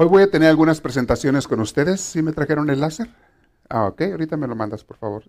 [0.00, 2.00] Hoy voy a tener algunas presentaciones con ustedes.
[2.00, 3.08] ¿Sí me trajeron el láser?
[3.68, 5.24] Ah, ok, ahorita me lo mandas, por favor.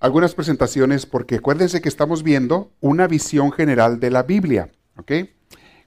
[0.00, 5.12] Algunas presentaciones porque acuérdense que estamos viendo una visión general de la Biblia, ¿ok?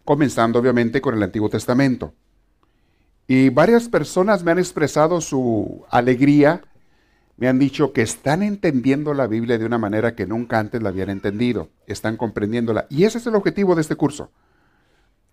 [0.03, 2.15] Comenzando obviamente con el Antiguo Testamento.
[3.27, 6.63] Y varias personas me han expresado su alegría,
[7.37, 10.89] me han dicho que están entendiendo la Biblia de una manera que nunca antes la
[10.89, 12.87] habían entendido, están comprendiéndola.
[12.89, 14.31] Y ese es el objetivo de este curso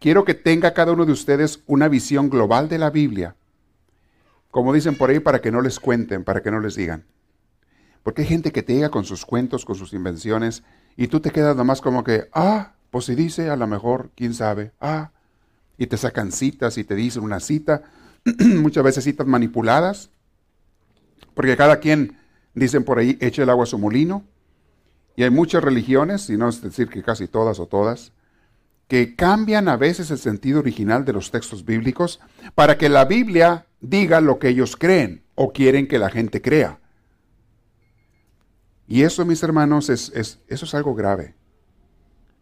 [0.03, 3.37] Quiero que tenga cada uno de ustedes una visión global de la Biblia.
[4.51, 7.05] Como dicen por ahí, para que no les cuenten, para que no les digan.
[8.03, 10.65] Porque hay gente que te llega con sus cuentos, con sus invenciones,
[10.97, 14.35] y tú te quedas nomás como que, ah, pues si dice, a lo mejor, quién
[14.35, 15.13] sabe, ah,
[15.79, 17.85] y te sacan citas y te dicen una cita,
[18.41, 20.11] muchas veces citas manipuladas,
[21.33, 22.19] porque cada quien,
[22.55, 24.25] dicen por ahí, echa el agua a su molino,
[25.15, 28.11] y hay muchas religiones, y no es decir que casi todas o todas,
[28.93, 32.21] que cambian a veces el sentido original de los textos bíblicos
[32.55, 36.79] para que la Biblia diga lo que ellos creen o quieren que la gente crea.
[38.87, 41.35] Y eso, mis hermanos, es, eso es algo grave.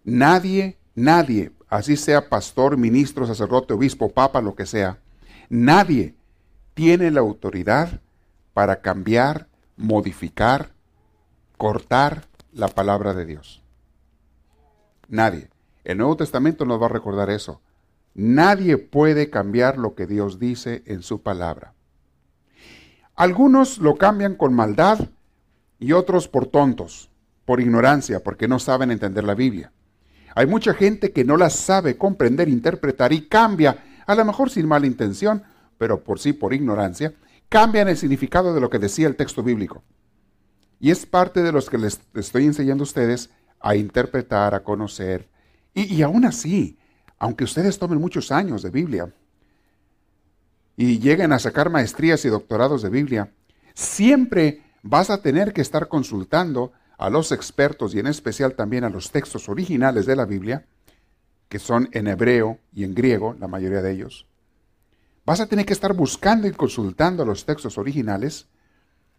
[0.02, 4.98] Nadie, nadie, así sea pastor, ministro, sacerdote, obispo, papa, lo que sea,
[5.50, 6.16] nadie
[6.74, 8.00] tiene la autoridad
[8.54, 10.72] para cambiar, modificar,
[11.56, 13.62] cortar la palabra de Dios.
[15.06, 15.48] Nadie.
[15.84, 17.60] El Nuevo Testamento nos va a recordar eso.
[18.14, 21.74] Nadie puede cambiar lo que Dios dice en su palabra.
[23.14, 24.98] Algunos lo cambian con maldad
[25.78, 27.10] y otros por tontos,
[27.44, 29.72] por ignorancia, porque no saben entender la Biblia.
[30.34, 34.66] Hay mucha gente que no la sabe comprender, interpretar y cambia, a lo mejor sin
[34.66, 35.42] mala intención,
[35.78, 37.14] pero por sí por ignorancia,
[37.48, 39.82] cambian el significado de lo que decía el texto bíblico.
[40.78, 43.30] Y es parte de los que les estoy enseñando a ustedes
[43.60, 45.28] a interpretar, a conocer,
[45.74, 46.78] y, aún así,
[47.18, 49.12] aunque ustedes tomen muchos años de Biblia
[50.76, 53.32] y lleguen a sacar maestrías y doctorados de Biblia,
[53.74, 58.90] siempre vas a tener que estar consultando a los expertos y en especial también a
[58.90, 60.66] los textos originales de la Biblia,
[61.48, 64.26] que son en hebreo y en griego, la mayoría de ellos.
[65.24, 68.48] Vas a tener que estar buscando y consultando a los textos originales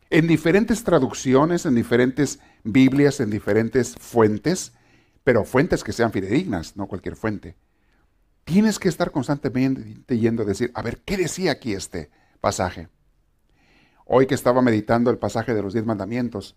[0.09, 4.73] en diferentes traducciones, en diferentes Biblias, en diferentes fuentes,
[5.23, 7.55] pero fuentes que sean fidedignas, no cualquier fuente.
[8.43, 12.09] Tienes que estar constantemente yendo a decir, a ver, ¿qué decía aquí este
[12.39, 12.89] pasaje?
[14.05, 16.55] Hoy que estaba meditando el pasaje de los diez mandamientos,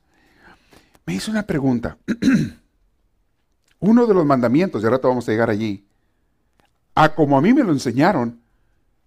[1.07, 1.99] me hizo una pregunta.
[3.81, 5.87] Uno de los mandamientos, y ahora vamos a llegar allí,
[6.95, 8.41] a como a mí me lo enseñaron,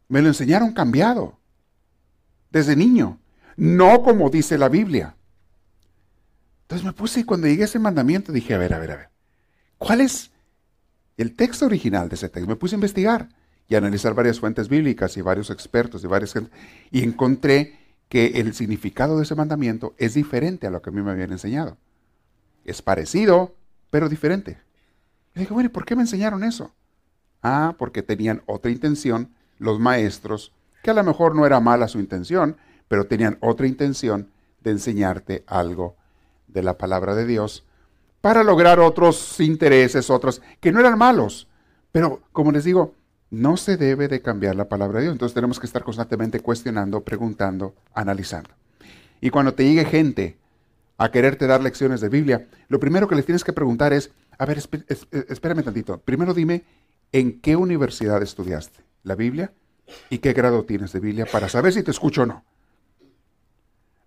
[0.07, 1.39] me lo enseñaron cambiado,
[2.51, 3.19] desde niño,
[3.55, 5.15] no como dice la Biblia.
[6.63, 8.95] Entonces me puse y cuando llegué a ese mandamiento dije, a ver, a ver, a
[8.97, 9.16] ver.
[9.77, 10.31] ¿Cuál es
[11.17, 12.49] el texto original de ese texto?
[12.49, 13.29] Me puse a investigar
[13.67, 16.33] y a analizar varias fuentes bíblicas y varios expertos y varias
[16.91, 17.79] y encontré
[18.09, 21.31] que el significado de ese mandamiento es diferente a lo que a mí me habían
[21.31, 21.77] enseñado.
[22.63, 23.55] Es parecido,
[23.89, 24.57] pero diferente.
[25.35, 26.73] Y dije, bueno, ¿y por qué me enseñaron eso?
[27.43, 31.99] Ah, porque tenían otra intención los maestros, que a lo mejor no era mala su
[31.99, 32.57] intención,
[32.87, 35.95] pero tenían otra intención de enseñarte algo
[36.47, 37.66] de la palabra de Dios
[38.27, 41.47] para lograr otros intereses, otros que no eran malos.
[41.93, 42.93] Pero, como les digo,
[43.29, 45.13] no se debe de cambiar la palabra de Dios.
[45.13, 48.49] Entonces tenemos que estar constantemente cuestionando, preguntando, analizando.
[49.21, 50.35] Y cuando te llegue gente
[50.97, 54.45] a quererte dar lecciones de Biblia, lo primero que les tienes que preguntar es, a
[54.45, 55.97] ver, espérame tantito.
[56.01, 56.65] Primero dime,
[57.13, 59.53] ¿en qué universidad estudiaste la Biblia?
[60.09, 62.43] ¿Y qué grado tienes de Biblia para saber si te escucho o no?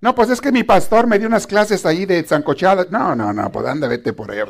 [0.00, 2.86] No, pues es que mi pastor me dio unas clases ahí de zancochada.
[2.90, 4.40] No, no, no, pues anda, vete por ahí.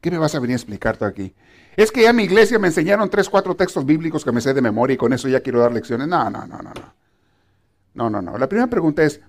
[0.00, 1.34] ¿Qué me vas a venir a explicar tú aquí?
[1.76, 4.62] Es que ya mi iglesia me enseñaron tres, cuatro textos bíblicos que me sé de
[4.62, 6.08] memoria y con eso ya quiero dar lecciones.
[6.08, 6.94] No, no, no, no, no.
[7.92, 8.38] No, no, no.
[8.38, 9.20] La primera pregunta es,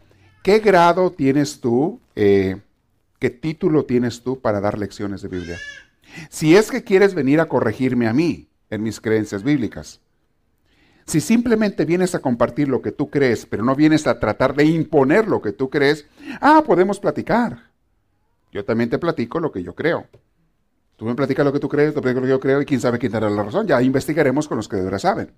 [0.44, 2.58] ¿qué grado tienes tú, eh,
[3.20, 5.58] qué título tienes tú para dar lecciones de Biblia?
[6.30, 10.00] Si es que quieres venir a corregirme a mí en mis creencias bíblicas.
[11.08, 14.66] Si simplemente vienes a compartir lo que tú crees, pero no vienes a tratar de
[14.66, 16.06] imponer lo que tú crees,
[16.42, 17.72] ah, podemos platicar.
[18.52, 20.06] Yo también te platico lo que yo creo.
[20.98, 22.82] Tú me platicas lo que tú crees, te platico lo que yo creo y quién
[22.82, 23.66] sabe quién dará la razón.
[23.68, 25.32] Ya investigaremos con los que de verdad saben.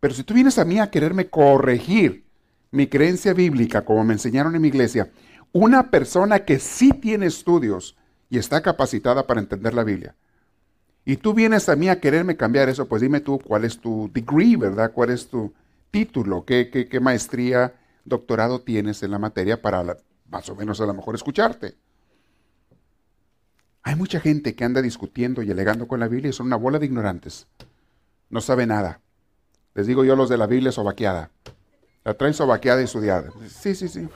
[0.00, 2.26] Pero si tú vienes a mí a quererme corregir
[2.70, 5.10] mi creencia bíblica, como me enseñaron en mi iglesia,
[5.52, 7.96] una persona que sí tiene estudios
[8.28, 10.14] y está capacitada para entender la Biblia,
[11.08, 14.10] y tú vienes a mí a quererme cambiar eso, pues dime tú cuál es tu
[14.12, 14.92] degree, ¿verdad?
[14.92, 15.54] ¿Cuál es tu
[15.90, 16.44] título?
[16.44, 17.72] ¿Qué, qué, maestría,
[18.04, 19.96] doctorado tienes en la materia para
[20.28, 21.78] más o menos a lo mejor escucharte?
[23.84, 26.78] Hay mucha gente que anda discutiendo y alegando con la Biblia y son una bola
[26.78, 27.46] de ignorantes.
[28.28, 29.00] No sabe nada.
[29.72, 31.30] Les digo yo los de la Biblia sobaqueada.
[32.04, 33.30] La traen sobaqueada y sudada.
[33.48, 34.06] Sí, sí, sí.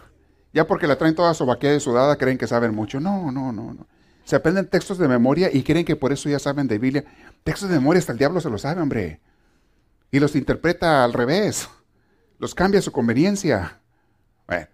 [0.53, 3.01] Ya porque la traen toda sobaqueada y sudada creen que saben mucho.
[3.01, 3.87] No, no, no, no.
[4.33, 7.05] Se aprenden textos de memoria y creen que por eso ya saben de Biblia.
[7.45, 9.21] Textos de memoria hasta el diablo se los sabe, hombre.
[10.11, 11.69] Y los interpreta al revés.
[12.39, 13.79] Los cambia a su conveniencia.
[14.47, 14.69] Bueno,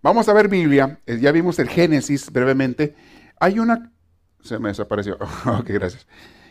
[0.00, 0.98] vamos a ver Biblia.
[1.04, 2.94] Eh, ya vimos el Génesis brevemente.
[3.38, 3.92] Hay una...
[4.40, 5.18] Se me desapareció.
[5.44, 6.06] ok, gracias.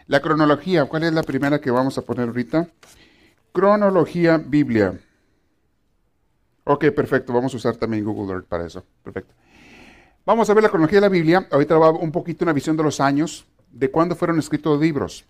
[0.05, 0.85] La cronología.
[0.85, 2.67] ¿Cuál es la primera que vamos a poner ahorita?
[3.53, 4.99] Cronología Biblia.
[6.65, 7.33] Ok, perfecto.
[7.33, 8.85] Vamos a usar también Google Earth para eso.
[9.01, 9.33] Perfecto.
[10.25, 11.47] Vamos a ver la cronología de la Biblia.
[11.51, 15.25] Ahorita va un poquito una visión de los años, de cuándo fueron escritos libros.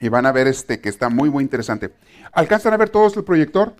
[0.00, 1.92] Y van a ver este que está muy, muy interesante.
[2.32, 3.74] ¿Alcanzan a ver todos el proyector?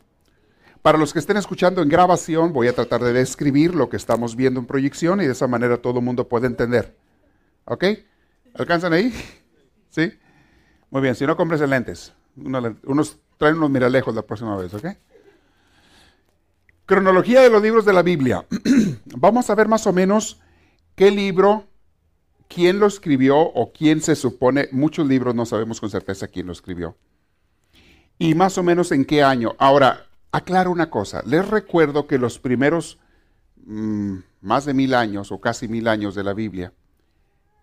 [0.82, 4.36] Para los que estén escuchando en grabación, voy a tratar de describir lo que estamos
[4.36, 6.96] viendo en proyección y de esa manera todo el mundo puede entender.
[7.64, 7.84] ¿Ok?
[8.54, 9.12] ¿Alcanzan ahí?
[9.90, 10.12] ¿Sí?
[10.90, 12.14] Muy bien, si no, compres lentes.
[12.36, 14.86] Unos, traen unos miralejos la próxima vez, ¿ok?
[16.88, 18.46] Cronología de los libros de la Biblia.
[19.14, 20.40] Vamos a ver más o menos
[20.94, 21.64] qué libro,
[22.48, 26.52] quién lo escribió o quién se supone, muchos libros no sabemos con certeza quién lo
[26.54, 26.96] escribió.
[28.18, 29.54] Y más o menos en qué año.
[29.58, 32.98] Ahora, aclaro una cosa, les recuerdo que los primeros
[33.66, 36.72] mm, más de mil años o casi mil años de la Biblia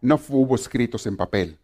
[0.01, 1.57] no hubo escritos en papel.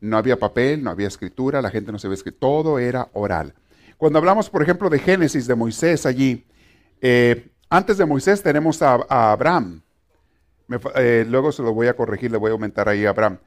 [0.00, 3.54] No había papel, no había escritura, la gente no se ve escrito, todo era oral.
[3.98, 6.44] Cuando hablamos, por ejemplo, de Génesis de Moisés allí,
[7.06, 8.94] eh, antes de Moisés tenemos a,
[9.30, 9.82] Abraham.
[10.96, 13.40] Eh, luego se lo voy a corregir, le voy a aumentar ahí a Abraham.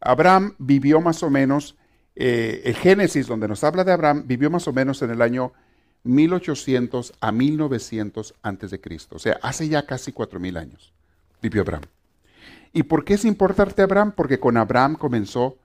[0.00, 1.76] Abraham vivió más o menos,
[2.14, 5.52] eh, el Génesis donde nos habla de Abraham, vivió más o menos en el año
[6.04, 9.16] 1800 a 1900 antes de Cristo.
[9.16, 10.92] O sea, hace ya casi 4000 años
[11.42, 11.82] vivió Abraham.
[12.72, 14.12] ¿Y por qué es importante Abraham?
[14.12, 15.58] Porque con Abraham comenzó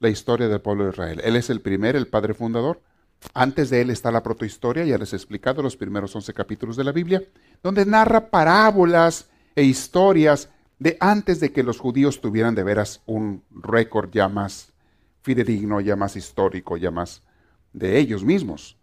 [0.00, 1.20] la historia del pueblo de Israel.
[1.22, 2.80] Él es el primer, el padre fundador.
[3.34, 6.84] Antes de él está la protohistoria, ya les he explicado los primeros 11 capítulos de
[6.84, 7.22] la Biblia,
[7.62, 13.42] donde narra parábolas e historias de antes de que los judíos tuvieran de veras un
[13.50, 14.72] récord ya más
[15.22, 17.22] fidedigno, ya más histórico, ya más
[17.72, 18.76] de ellos mismos.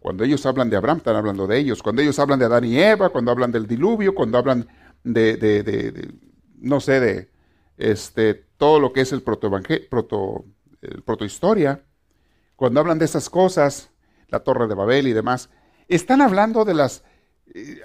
[0.00, 1.82] Cuando ellos hablan de Abraham, están hablando de ellos.
[1.82, 4.68] Cuando ellos hablan de Adán y Eva, cuando hablan del diluvio, cuando hablan
[5.02, 6.12] de, de,
[6.58, 7.30] no sé, de
[7.78, 9.50] este, todo lo que es el proto,
[9.88, 10.44] proto,
[11.04, 11.82] protohistoria,
[12.64, 13.90] cuando hablan de esas cosas,
[14.30, 15.50] la Torre de Babel y demás,
[15.86, 17.04] están hablando de las
[17.54, 17.82] eh,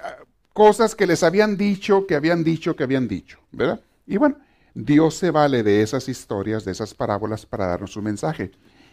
[0.54, 3.82] cosas que les habían dicho, que habían dicho, que habían dicho, ¿verdad?
[4.06, 4.38] Y bueno,
[4.72, 8.52] Dios se vale de esas historias, de esas parábolas para darnos un mensaje.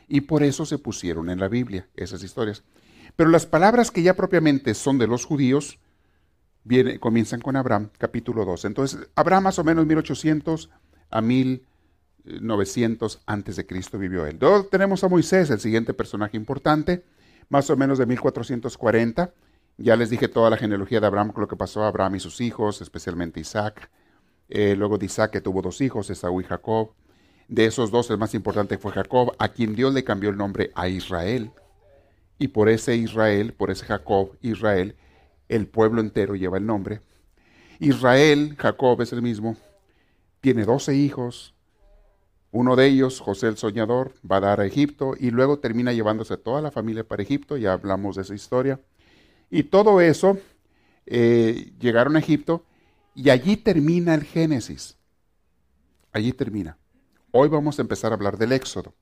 [0.10, 2.66] Y por eso se pusieron en la Biblia esas historias.
[3.16, 5.80] Pero las palabras que ya propiamente son de los judíos,
[6.66, 8.66] viene, comienzan con Abraham, capítulo 2.
[8.66, 10.70] Entonces, Abraham más o menos 1800
[11.12, 11.66] a 1000
[12.42, 14.38] 900 antes de Cristo vivió él.
[14.40, 17.04] Luego tenemos a Moisés, el siguiente personaje importante,
[17.50, 19.34] más o menos de 1440.
[19.78, 22.42] Ya les dije toda la genealogía de Abraham, lo que pasó a Abraham y sus
[22.42, 23.90] hijos, especialmente Isaac.
[24.50, 26.94] Eh, luego de Isaac que tuvo dos hijos, Esaú y Jacob.
[27.48, 30.72] De esos dos, el más importante fue Jacob, a quien Dios le cambió el nombre
[30.76, 31.52] a Israel.
[32.40, 34.96] Y por ese Israel, por ese Jacob, Israel,
[35.48, 37.02] el pueblo entero lleva el nombre.
[37.80, 39.56] Israel, Jacob es el mismo,
[40.42, 41.54] tiene doce hijos,
[42.58, 46.38] uno de ellos, José el Soñador, va a dar a Egipto y luego termina llevándose
[46.38, 48.80] toda la familia para Egipto, ya hablamos de esa historia.
[49.52, 50.40] Y todo eso,
[51.06, 52.66] eh, llegaron a Egipto
[53.14, 54.98] y allí termina el Génesis.
[56.12, 56.80] Allí termina.
[57.30, 58.96] Hoy vamos a empezar a hablar del Éxodo.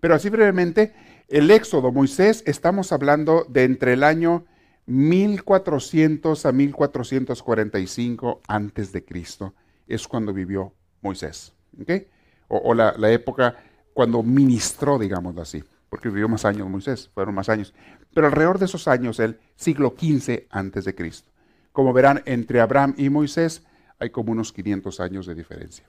[0.00, 0.94] Pero así brevemente,
[1.28, 4.46] el Éxodo, Moisés, estamos hablando de entre el año
[4.86, 9.52] 1400 a 1445 antes de Cristo.
[9.86, 11.52] Es cuando vivió Moisés.
[11.78, 12.06] ¿okay?
[12.48, 13.56] O, la, época
[13.92, 17.74] cuando ministró, digámoslo así, porque vivió más años Moisés, fueron más años.
[18.12, 21.30] Pero alrededor de esos años, el siglo XV antes de Cristo.
[21.72, 23.62] Como verán, entre Abraham y Moisés
[23.98, 25.86] hay como unos 500 años de diferencia.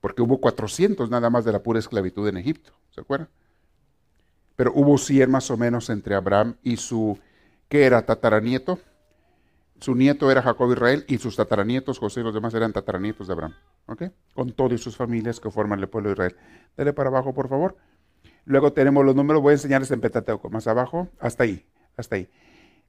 [0.00, 3.28] Porque hubo 400 nada más de la pura esclavitud en Egipto, ¿se acuerdan?
[4.54, 7.18] Pero hubo 100 más o menos entre Abraham y su,
[7.68, 8.02] ¿qué era?
[8.02, 8.78] Tataranieto.
[9.80, 13.32] Su nieto era Jacob Israel y sus tataranietos, José y los demás eran tataranietos de
[13.32, 13.54] Abraham.
[14.34, 16.36] Con todas sus familias que forman el pueblo de Israel.
[16.76, 17.76] Dale para abajo, por favor.
[18.44, 21.66] Luego tenemos los números, voy a enseñarles en Pentateuco, más abajo, hasta ahí,
[21.96, 22.28] hasta ahí.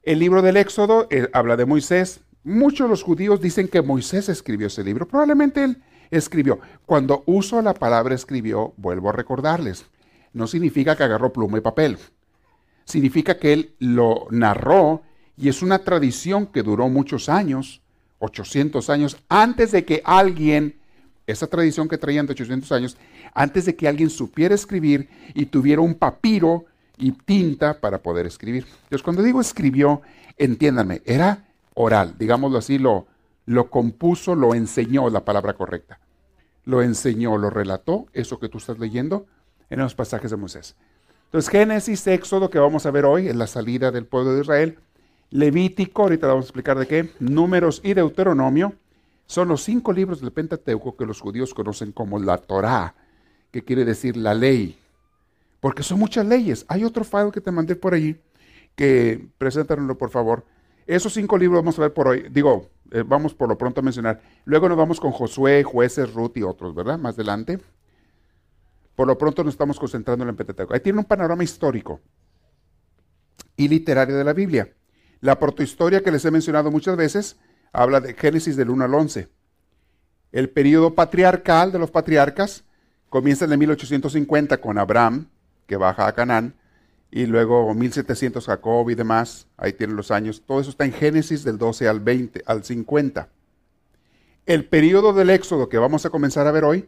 [0.04, 2.22] El libro del Éxodo eh, habla de Moisés.
[2.44, 5.08] Muchos de los judíos dicen que Moisés escribió ese libro.
[5.08, 6.60] Probablemente él escribió.
[6.86, 9.86] Cuando uso la palabra escribió, vuelvo a recordarles.
[10.34, 11.98] No significa que agarró pluma y papel.
[12.86, 15.04] Significa que él lo narró
[15.36, 17.82] y es una tradición que duró muchos años,
[18.20, 20.79] 800 años, antes de que alguien,
[21.32, 22.98] esa tradición que traían de 800 años,
[23.34, 26.66] antes de que alguien supiera escribir y tuviera un papiro
[26.98, 28.66] y tinta para poder escribir.
[28.84, 30.02] Entonces, cuando digo escribió,
[30.38, 33.08] entiéndanme, era oral, digámoslo así, lo,
[33.46, 36.00] lo compuso, lo enseñó, la palabra correcta.
[36.66, 39.26] Lo enseñó, lo relató, eso que tú estás leyendo
[39.70, 40.76] en los pasajes de Moisés.
[41.26, 44.80] Entonces, Génesis, Éxodo, que vamos a ver hoy, en la salida del pueblo de Israel,
[45.32, 48.74] Levítico, ahorita vamos a explicar de qué, Números y Deuteronomio,
[49.30, 52.96] son los cinco libros del Pentateuco que los judíos conocen como la Torá,
[53.52, 54.80] que quiere decir la ley.
[55.60, 56.66] Porque son muchas leyes.
[56.68, 58.20] Hay otro file que te mandé por ahí,
[58.76, 60.48] que preséntanoslo por favor.
[60.88, 62.28] Esos cinco libros vamos a ver por hoy.
[62.32, 64.20] Digo, eh, vamos por lo pronto a mencionar.
[64.46, 66.98] Luego nos vamos con Josué, jueces, Ruth y otros, ¿verdad?
[66.98, 67.60] Más adelante.
[68.96, 70.74] Por lo pronto nos estamos concentrando en el Pentateuco.
[70.74, 72.02] Ahí tiene un panorama histórico
[73.56, 74.74] y literario de la Biblia.
[75.22, 77.38] La protohistoria que les he mencionado muchas veces
[77.72, 79.30] habla de Génesis del 1 al 11.
[80.32, 82.64] El periodo patriarcal de los patriarcas
[83.10, 85.30] Comienza en el 1850 con Abraham,
[85.66, 86.54] que baja a Canaán,
[87.12, 91.44] y luego 1700 Jacob y demás, ahí tienen los años, todo eso está en Génesis
[91.44, 93.30] del 12 al 20, al 50.
[94.46, 96.88] El periodo del Éxodo que vamos a comenzar a ver hoy,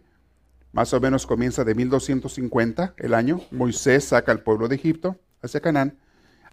[0.73, 5.59] más o menos comienza de 1250 el año, Moisés saca al pueblo de Egipto hacia
[5.59, 5.97] Canaán.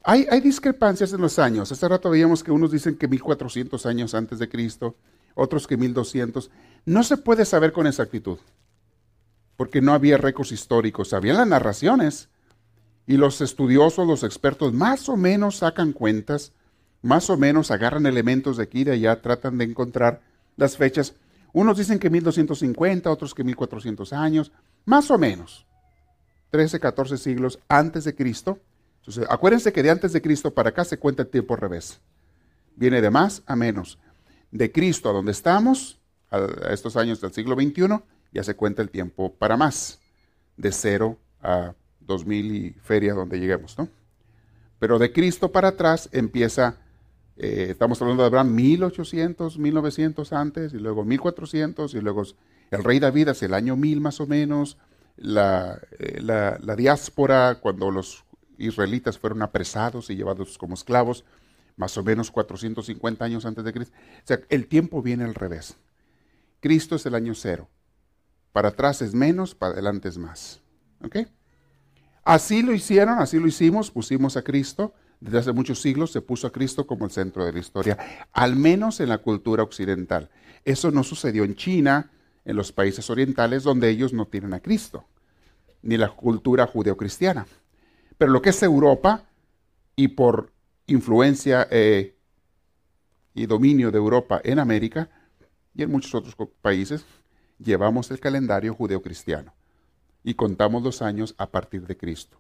[0.05, 4.38] Hay, discrepancias en los años, hace rato veíamos que unos dicen que 1400 años antes
[4.38, 4.97] de Cristo,
[5.35, 6.50] otros que 1200,
[6.87, 8.38] no se puede saber con exactitud
[9.59, 12.28] porque no había récords históricos, había las narraciones.
[13.09, 16.52] Y los estudiosos, los expertos, más o menos sacan cuentas,
[17.02, 20.23] más o menos agarran elementos de aquí y de allá, tratan de encontrar
[20.57, 21.14] las fechas.
[21.52, 24.52] Unos dicen que 1250, otros que 1400 años,
[24.85, 25.67] más o menos.
[26.50, 28.61] 13, 14 siglos antes de Cristo.
[29.09, 31.99] Entonces, acuérdense que de antes de Cristo para acá se cuenta el tiempo al revés.
[32.77, 33.99] Viene de más a menos.
[34.50, 35.99] De Cristo a donde estamos,
[36.31, 38.03] a estos años del siglo XXI,
[38.35, 39.99] ya se cuenta el tiempo para más,
[40.59, 43.88] de cero a 2000 y feria donde lleguemos, ¿no?
[44.79, 46.77] Pero de Cristo para atrás empieza,
[47.38, 52.25] eh, estamos hablando de Abraham 1800, 1900 antes, y luego 1400, y luego
[52.71, 54.77] el rey David hacia el año 1000 más o menos,
[55.17, 56.21] la, eh,
[56.77, 58.27] diáspora, cuando los
[58.59, 61.25] israelitas fueron apresados y llevados como esclavos,
[61.77, 63.95] más o menos 450 años antes de Cristo.
[63.97, 65.77] O sea, el tiempo viene al revés.
[66.61, 67.69] Cristo es el año cero.
[68.53, 70.61] Para atrás es menos, para adelante es más.
[71.05, 71.19] ¿Ok?
[72.25, 74.93] Así lo hicieron, así lo hicimos, pusimos a Cristo.
[75.21, 77.97] Desde hace muchos siglos se puso a Cristo como el centro de la historia,
[78.33, 80.31] al menos en la cultura occidental.
[80.65, 82.11] Eso no sucedió en China,
[82.45, 85.05] en los países orientales, donde ellos no tienen a Cristo,
[85.83, 87.47] ni la cultura judeocristiana.
[88.19, 89.25] Pero lo que es Europa,
[89.95, 90.53] y por
[90.87, 92.15] influencia eh,
[93.35, 95.09] y dominio de Europa en América
[95.75, 97.05] y en muchos otros países,
[97.59, 99.55] llevamos el calendario judeocristiano
[100.25, 102.39] y contamos los años a partir de Cristo.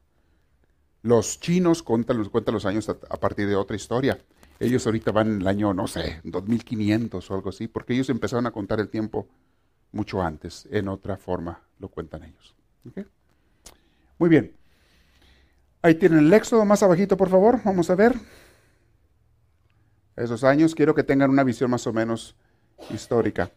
[1.02, 4.18] Los chinos cuentan, cuentan los años a, partir de otra historia.
[4.58, 8.46] Ellos ahorita van en el año, no sé, 2500 o algo así, porque ellos empezaron
[8.46, 9.28] a contar el tiempo
[9.92, 12.54] mucho antes, en otra forma lo cuentan ellos.
[14.18, 14.57] Muy bien.
[15.82, 17.60] Ahí tienen el éxodo más abajito, por favor.
[17.64, 18.14] Vamos a ver.
[20.16, 22.34] Esos años quiero que tengan una visión más o menos
[22.90, 23.52] histórica.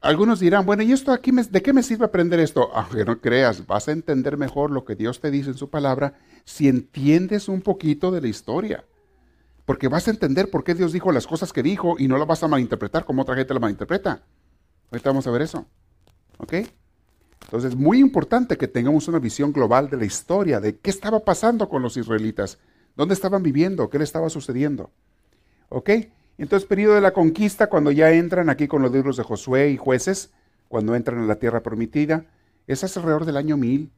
[0.00, 2.70] Algunos dirán, bueno, ¿y esto aquí de qué me sirve aprender esto?
[2.74, 6.14] Aunque no creas, vas a entender mejor lo que Dios te dice en su palabra
[6.44, 8.84] si entiendes un poquito de la historia.
[9.64, 12.28] Porque vas a entender por qué Dios dijo las cosas que dijo y no las
[12.28, 14.22] vas a malinterpretar como otra gente la malinterpreta.
[14.90, 15.66] Ahorita vamos a ver eso.
[16.36, 16.54] ¿Ok?
[17.44, 21.20] Entonces es muy importante que tengamos una visión global de la historia, de qué estaba
[21.20, 22.58] pasando con los israelitas,
[22.96, 24.90] dónde estaban viviendo, qué le estaba sucediendo.
[25.68, 25.90] ¿Ok?
[26.36, 29.76] Entonces, periodo de la conquista, cuando ya entran aquí con los libros de Josué y
[29.76, 30.32] jueces,
[30.68, 32.26] cuando entran a la tierra prometida,
[32.66, 33.90] es alrededor del año 1000,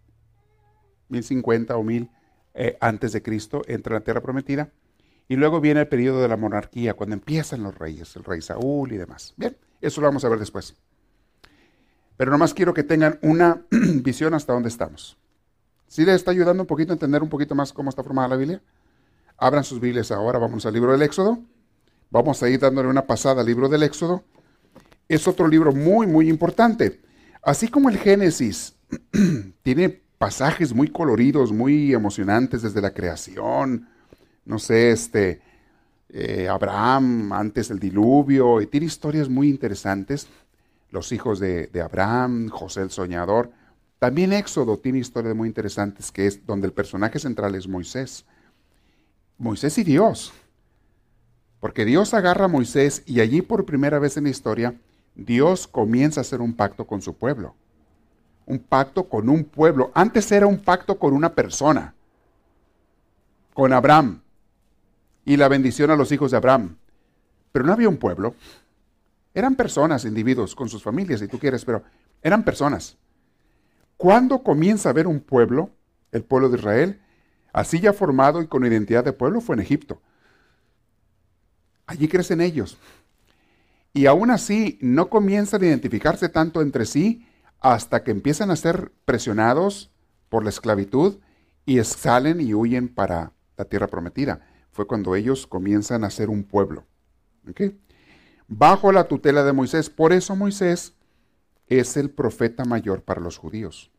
[1.08, 2.10] 1050 o 1000
[2.54, 4.70] eh, antes de Cristo, entra a la tierra prometida.
[5.28, 8.92] Y luego viene el periodo de la monarquía, cuando empiezan los reyes, el rey Saúl
[8.92, 9.34] y demás.
[9.36, 10.76] Bien, eso lo vamos a ver después.
[12.16, 15.16] Pero nomás quiero que tengan una visión hasta dónde estamos.
[15.88, 18.36] ¿Sí les está ayudando un poquito a entender un poquito más cómo está formada la
[18.36, 18.62] Biblia?
[19.38, 21.38] Abran sus Biblias ahora, vamos al libro del Éxodo.
[22.10, 24.24] Vamos a ir dándole una pasada al libro del Éxodo.
[25.08, 27.00] Es otro libro muy, muy importante.
[27.42, 28.74] Así como el Génesis
[29.62, 33.88] tiene pasajes muy coloridos, muy emocionantes desde la creación.
[34.44, 35.40] No sé, este,
[36.08, 40.26] eh, Abraham antes del diluvio, y tiene historias muy interesantes.
[40.90, 43.50] Los hijos de, de, Abraham, José el soñador.
[43.98, 48.24] También Éxodo tiene historias muy interesantes, que es donde el personaje central es Moisés.
[49.38, 50.32] Moisés y Dios.
[51.60, 54.74] Porque Dios agarra a Moisés y allí por primera vez en la historia,
[55.14, 57.54] Dios comienza a hacer un pacto con su pueblo.
[58.44, 59.90] Un pacto con un pueblo.
[59.94, 61.94] Antes era un pacto con una persona.
[63.54, 64.20] Con Abraham
[65.24, 66.76] y la bendición a los hijos de Abraham.
[67.50, 68.34] Pero no había un pueblo.
[69.36, 71.82] Eran personas, individuos, con sus familias, si tú quieres, pero
[72.22, 72.96] eran personas.
[73.98, 75.68] ¿Cuándo comienza a haber un pueblo,
[76.10, 77.02] el pueblo de Israel,
[77.52, 79.42] así ya formado y con identidad de pueblo?
[79.42, 80.00] Fue en Egipto.
[81.84, 82.78] Allí crecen ellos.
[83.92, 87.28] Y aún así no comienzan a identificarse tanto entre sí
[87.60, 89.90] hasta que empiezan a ser presionados
[90.30, 91.18] por la esclavitud
[91.66, 94.40] y salen y huyen para la tierra prometida
[94.72, 96.84] fue cuando ellos comienzan a ser un pueblo.
[98.48, 99.90] Bajo la tutela de Moisés.
[99.90, 100.94] Por eso Moisés
[101.66, 103.90] es el profeta mayor para los judíos.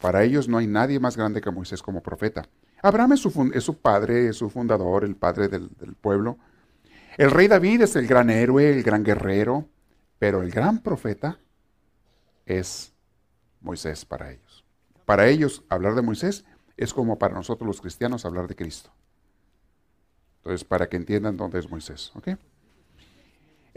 [0.00, 2.48] Para ellos no hay nadie más grande que Moisés como profeta.
[2.82, 6.38] Abraham es su, padre, es su fundador, el padre del, del pueblo.
[7.16, 9.66] El rey David es el gran héroe, el gran guerrero,
[10.18, 11.40] pero el gran profeta
[12.46, 12.92] es
[13.60, 14.64] Moisés para ellos.
[15.04, 16.44] Para ellos hablar de Moisés
[16.76, 18.90] es como para nosotros los cristianos hablar de Cristo.
[20.38, 22.12] Entonces, para que entiendan dónde es Moisés.
[22.14, 22.28] ¿ok?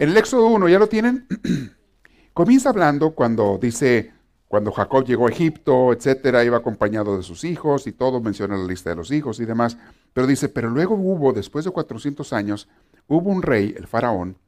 [0.01, 1.27] En el Éxodo 1, ¿ya lo tienen?
[2.34, 4.12] Comienza hablando cuando dice,
[4.48, 8.65] cuando Jacob llegó a Egipto, etcétera, iba acompañado de sus hijos y todo, menciona la
[8.65, 9.77] lista de los hijos y demás.
[10.12, 12.67] Pero dice, pero luego hubo, después de 400 años,
[13.08, 14.39] hubo un rey, el faraón,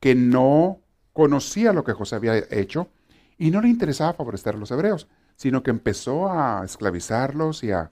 [0.00, 0.78] que no
[1.12, 2.88] conocía lo que José había hecho
[3.36, 7.90] y no le interesaba favorecer a los hebreos, sino que empezó a esclavizarlos y a,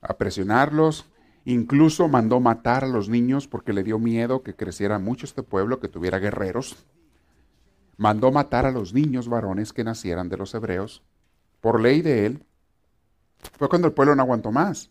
[0.00, 1.04] a presionarlos
[1.44, 5.80] Incluso mandó matar a los niños porque le dio miedo que creciera mucho este pueblo,
[5.80, 6.84] que tuviera guerreros.
[7.96, 11.02] Mandó matar a los niños varones que nacieran de los hebreos.
[11.60, 12.44] Por ley de él.
[13.56, 14.90] Fue cuando el pueblo no aguantó más.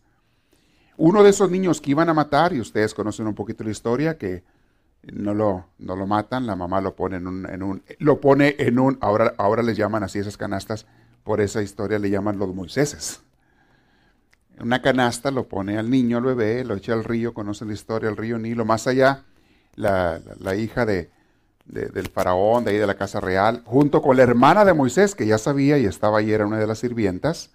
[0.96, 4.18] Uno de esos niños que iban a matar, y ustedes conocen un poquito la historia,
[4.18, 4.42] que
[5.12, 8.56] no lo, no lo matan, la mamá lo pone en un, en un, lo pone
[8.58, 10.86] en un, ahora, ahora les llaman así esas canastas,
[11.22, 13.22] por esa historia le llaman los Moiséses
[14.60, 18.08] una canasta, lo pone al niño, al bebé, lo echa al río, conoce la historia
[18.08, 18.64] del río Nilo.
[18.64, 19.24] Más allá,
[19.74, 20.20] la,
[20.56, 21.10] hija de,
[21.66, 25.26] del faraón, de ahí de la casa real, junto con la hermana de Moisés, que
[25.26, 27.50] ya sabía y estaba ahí, era una de las sirvientas,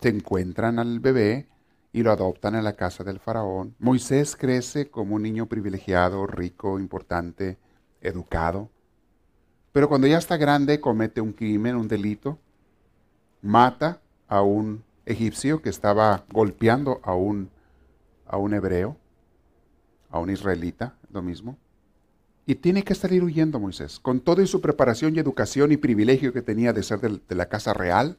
[0.00, 1.48] se encuentran al bebé
[1.92, 3.74] y lo adoptan en la casa del faraón.
[3.78, 7.58] Moisés crece como un niño privilegiado, rico, importante,
[8.00, 8.70] educado.
[9.72, 12.38] Pero cuando ya está grande comete un crimen, un delito,
[13.40, 17.50] mata a un egipcio que estaba golpeando a un,
[18.26, 18.96] a un hebreo,
[20.10, 21.56] a un israelita, lo mismo.
[22.44, 26.42] Y tiene que salir huyendo Moisés, con toda su preparación y educación y privilegio que
[26.42, 28.18] tenía de ser de, la casa real,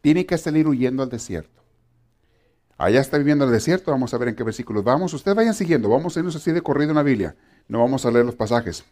[0.00, 1.62] tiene que salir huyendo al desierto.
[2.76, 5.12] Allá está viviendo en el desierto, vamos a ver en qué versículos vamos.
[5.14, 7.36] Ustedes vayan siguiendo, vamos a irnos así de corrido en la Biblia,
[7.68, 8.84] no vamos a leer los pasajes.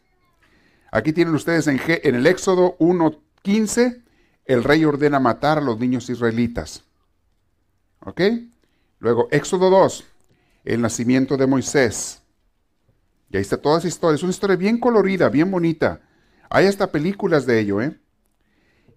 [0.91, 4.03] Aquí tienen ustedes en, en el Éxodo 1.15,
[4.47, 6.83] el rey ordena matar a los niños israelitas.
[8.07, 8.21] ¿Ok?
[9.01, 10.05] Luego, Éxodo 2,
[10.65, 12.23] el nacimiento de Moisés.
[13.31, 14.15] Y ahí está toda esa historia.
[14.15, 16.01] Es una historia bien colorida, bien bonita.
[16.49, 17.99] Hay hasta películas de ello, ¿eh?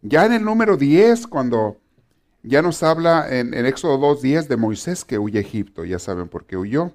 [0.04, 1.78] Ya en el número 10, cuando
[2.43, 5.84] ya nos habla en, Éxodo 2, 10 de Moisés que huye a Egipto.
[5.84, 6.93] Ya saben por qué huyó,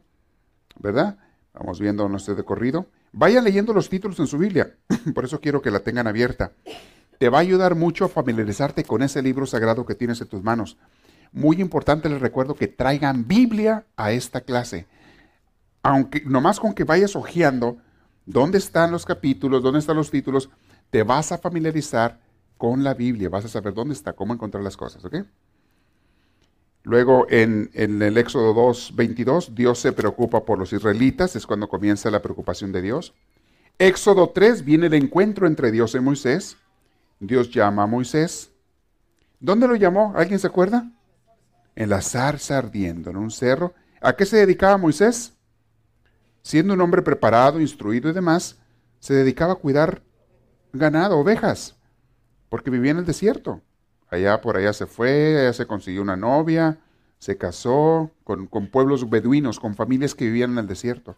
[0.79, 1.19] ¿verdad?
[1.53, 2.87] Vamos viendo nuestro de corrido.
[3.13, 4.77] Vayan leyendo los títulos en su Biblia.
[5.15, 6.53] por eso quiero que la tengan abierta.
[7.19, 10.45] Te va a ayudar mucho a familiarizarte con ese libro sagrado que tienes en tus
[10.45, 10.79] manos.
[11.35, 14.87] Muy importante les recuerdo que traigan Biblia a esta clase.
[15.83, 17.77] Aunque nomás con que vayas hojeando
[18.25, 20.49] dónde están los capítulos, dónde están los títulos,
[20.91, 22.21] te vas a familiarizar
[22.57, 25.17] con la Biblia, vas a saber dónde está, cómo encontrar las cosas, ¿ok?
[26.85, 32.13] Luego en, el Éxodo 2, 22, Dios se preocupa por los israelitas, es cuando comienza
[32.13, 33.13] la preocupación de Dios.
[33.81, 36.59] Éxodo 3 viene el encuentro entre Dios y Moisés.
[37.19, 38.53] Dios llama a Moisés.
[39.41, 40.13] ¿Dónde lo llamó?
[40.15, 40.93] ¿Alguien se acuerda?
[41.77, 43.75] En la zarza ardiendo, en un cerro.
[44.01, 45.35] ¿A qué se dedicaba Moisés?
[46.43, 48.59] Siendo un hombre preparado, instruido y demás,
[49.01, 50.03] se dedicaba a cuidar
[50.73, 51.77] ganado, ovejas,
[52.49, 53.63] porque vivía en el desierto.
[54.09, 56.79] Allá por allá se fue, allá se consiguió una novia,
[57.19, 61.17] se casó con, con pueblos beduinos, con familias que vivían en el desierto.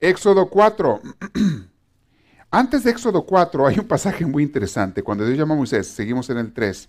[0.00, 1.00] Éxodo 4.
[2.50, 5.02] Antes de Éxodo 4 hay un pasaje muy interesante.
[5.02, 6.88] Cuando Dios llama a Moisés, seguimos en el 3.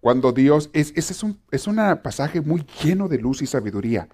[0.00, 1.66] Cuando Dios, es, ese es un es
[2.02, 4.08] pasaje muy lleno de luz y sabiduría,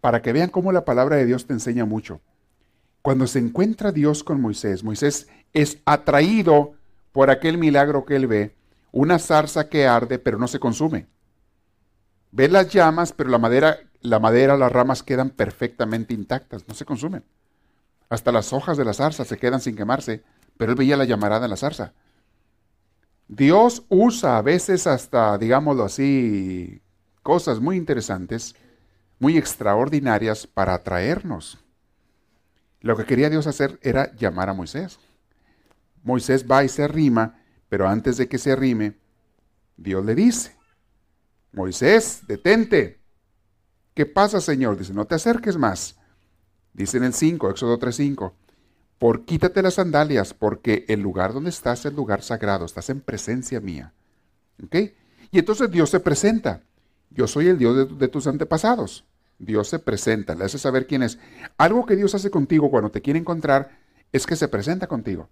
[0.00, 2.20] para que vean cómo la palabra de Dios te enseña mucho.
[3.02, 6.74] Cuando se encuentra Dios con Moisés, Moisés es atraído
[7.12, 8.54] por aquel milagro que él ve,
[8.90, 11.06] una zarza que arde pero no se consume.
[12.30, 16.86] Ve las llamas, pero la madera, la madera, las ramas quedan perfectamente intactas, no se
[16.86, 17.24] consumen.
[18.08, 20.22] Hasta las hojas de la zarza se quedan sin quemarse,
[20.56, 21.92] pero él veía la llamarada en la zarza.
[23.34, 26.82] Dios usa a veces hasta, digámoslo así,
[27.22, 28.54] cosas muy interesantes,
[29.18, 31.58] muy extraordinarias para atraernos.
[32.82, 34.98] Lo que quería Dios hacer era llamar a Moisés.
[36.02, 38.98] Moisés va y se arrima, pero antes de que se arrime,
[39.78, 40.54] Dios le dice,
[41.52, 43.00] Moisés, detente.
[43.94, 44.76] ¿Qué pasa, Señor?
[44.76, 45.98] Dice, no te acerques más.
[46.74, 48.34] Dice en el 5, Éxodo 3.5,
[49.02, 53.00] por quítate las sandalias, porque el lugar donde estás es el lugar sagrado, estás en
[53.00, 53.92] presencia mía.
[54.62, 54.76] ¿Ok?
[55.32, 56.60] Y entonces Dios se presenta.
[57.10, 59.04] Yo soy el Dios de, de, tus antepasados.
[59.40, 61.18] Dios se presenta, le hace saber quién es.
[61.58, 63.76] Algo que Dios hace contigo cuando te quiere encontrar
[64.12, 65.28] es que se presenta contigo.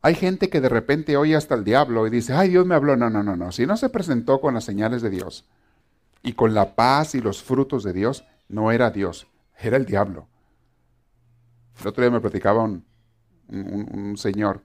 [0.00, 2.96] Hay gente que de repente oye hasta el diablo y dice, ay, Dios me habló.
[2.96, 3.52] No, no, no, no.
[3.52, 5.44] Si no se presentó con las señales de Dios
[6.22, 9.26] y con la paz y los frutos de Dios, no era Dios,
[9.58, 10.28] era el diablo.
[11.80, 12.84] El otro día me platicaba un,
[14.16, 14.62] señor.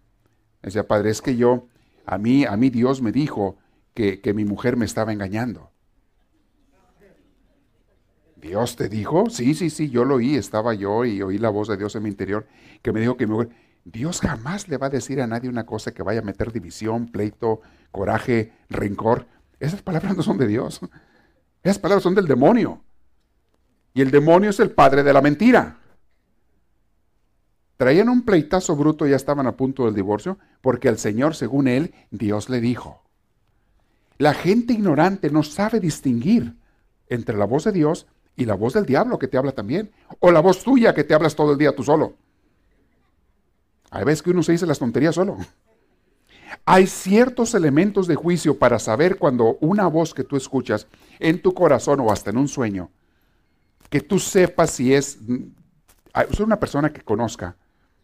[0.62, 1.68] decía, padre, es que yo,
[2.06, 3.58] a mí, a mí Dios me dijo
[3.94, 5.72] que, que mi mujer me estaba engañando.
[8.36, 9.30] ¿Dios te dijo?
[9.30, 12.04] Sí, sí, sí, yo lo oí, estaba yo y oí la voz de Dios en
[12.04, 12.46] mi interior
[12.82, 13.50] que me dijo que mi mujer,
[13.86, 17.08] Dios jamás le va a decir a nadie una cosa que vaya a meter división,
[17.08, 19.28] pleito, coraje, rencor.
[19.60, 20.82] Esas palabras no son de Dios.
[21.64, 22.84] Esas palabras son del demonio.
[23.94, 25.80] Y el demonio es el padre de la mentira.
[27.84, 31.68] Traían un pleitazo bruto y ya estaban a punto del divorcio porque al Señor, según
[31.68, 33.04] él, Dios le dijo.
[34.18, 36.56] La gente ignorante no sabe distinguir
[37.10, 39.92] entre la voz de Dios y la voz del diablo que te habla también,
[40.22, 42.14] o la voz tuya que te hablas todo el día tú solo.
[43.92, 45.36] Hay veces que uno se dice las tonterías solo.
[46.64, 50.88] Hay ciertos elementos de juicio para saber cuando una voz que tú escuchas
[51.20, 52.92] en tu corazón o hasta en un sueño,
[53.90, 55.20] que tú sepas si es,
[56.32, 57.58] es una persona que conozca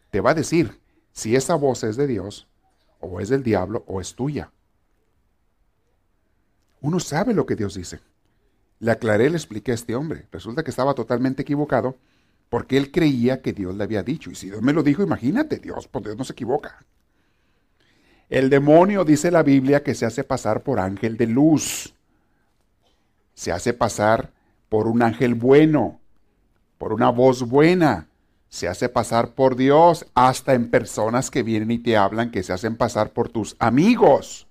[0.10, 0.80] te va a decir
[1.12, 2.48] si esa voz es de Dios
[3.00, 4.52] o es del diablo o es tuya.
[6.82, 8.00] Uno sabe lo que Dios dice.
[8.80, 10.28] Le aclaré, le expliqué a este hombre.
[10.32, 11.98] Resulta que estaba totalmente equivocado
[12.50, 14.32] porque él creía que Dios le había dicho.
[14.32, 16.86] Y si Dios me lo dijo, imagínate, Dios, pues Dios no se equivoca.
[18.30, 21.94] El demonio dice la Biblia que se hace pasar por ángel de luz.
[23.34, 24.32] Se hace pasar
[24.70, 26.00] por un ángel bueno,
[26.78, 28.09] por una voz buena
[28.50, 32.52] se hace pasar por Dios, hasta en personas que vienen y te hablan que se
[32.52, 34.48] hacen pasar por tus amigos.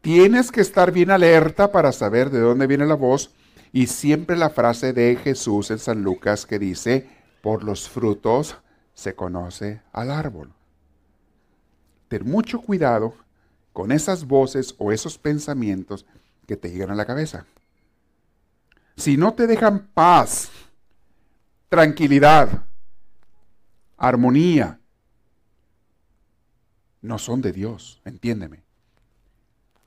[0.00, 3.30] Tienes que estar bien alerta para saber de dónde viene la voz
[3.72, 7.08] y siempre la frase de Jesús en San Lucas que dice,
[7.42, 8.56] por los frutos
[8.94, 10.52] se conoce al árbol.
[12.08, 13.14] Ten mucho cuidado
[13.72, 16.06] con esas voces o esos pensamientos
[16.46, 17.44] que te llegan a la cabeza.
[18.96, 20.50] Si no te dejan paz,
[21.70, 22.64] tranquilidad,
[23.96, 24.80] armonía,
[27.00, 28.62] no son de Dios, entiéndeme.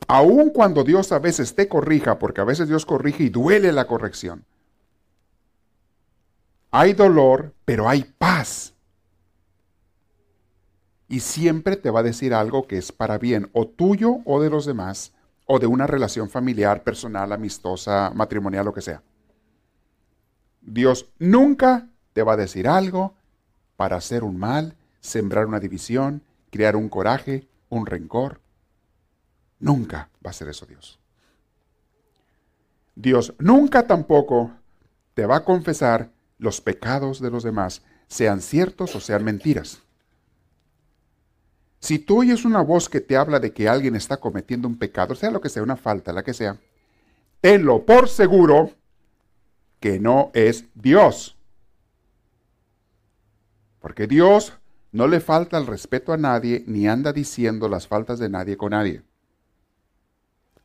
[0.07, 3.85] Aun cuando Dios a veces te corrija, porque a veces Dios corrige y duele la
[3.85, 4.45] corrección,
[6.71, 8.73] hay dolor, pero hay paz.
[11.07, 14.49] Y siempre te va a decir algo que es para bien, o tuyo o de
[14.49, 15.13] los demás,
[15.45, 19.03] o de una relación familiar, personal, amistosa, matrimonial, lo que sea.
[20.63, 23.15] Dios nunca te va a decir algo
[23.75, 28.39] para hacer un mal, sembrar una división, crear un coraje, un rencor.
[29.59, 30.99] Nunca va a ser eso Dios.
[32.95, 34.51] Dios nunca tampoco
[35.13, 39.81] te va a confesar los pecados de los demás, sean ciertos o sean mentiras.
[41.79, 45.15] Si tú oyes una voz que te habla de que alguien está cometiendo un pecado,
[45.15, 46.57] sea lo que sea, una falta, la que sea,
[47.41, 48.71] tenlo por seguro
[49.83, 51.35] que no es Dios.
[53.81, 54.53] Porque Dios
[54.93, 58.69] no le falta el respeto a nadie ni anda diciendo las faltas de nadie con
[58.69, 59.01] nadie.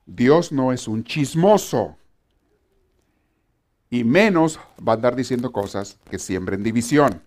[0.07, 1.97] Dios no es un chismoso.
[3.91, 7.21] Y menos va a andar diciendo cosas que siembren división.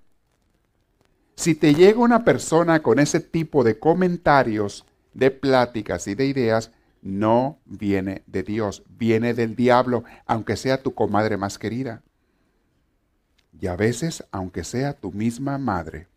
[1.36, 6.72] Si te llega una persona con ese tipo de comentarios, de pláticas y de ideas,
[7.02, 12.04] no viene de Dios, viene del diablo, aunque sea tu comadre más querida.
[13.60, 16.08] Y a veces, aunque sea tu misma madre.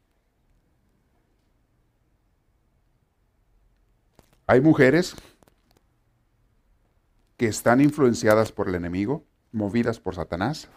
[4.47, 5.14] Hay mujeres
[7.37, 10.68] que están influenciadas por el enemigo, movidas por Satanás,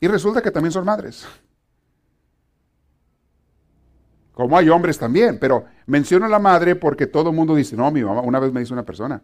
[0.00, 1.26] y resulta que también son madres.
[4.36, 7.90] Como hay hombres también, pero menciono a la madre porque todo el mundo dice, no,
[7.90, 9.22] mi mamá, una vez me dice una persona,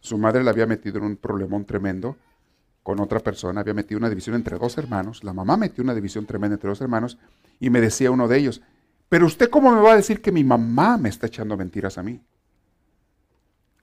[0.00, 2.16] su madre la había metido en un problemón tremendo
[2.82, 6.24] con otra persona, había metido una división entre dos hermanos, la mamá metió una división
[6.24, 7.18] tremenda entre dos hermanos
[7.60, 8.62] y me decía uno de ellos,
[9.10, 12.02] pero usted cómo me va a decir que mi mamá me está echando mentiras a
[12.02, 12.22] mí?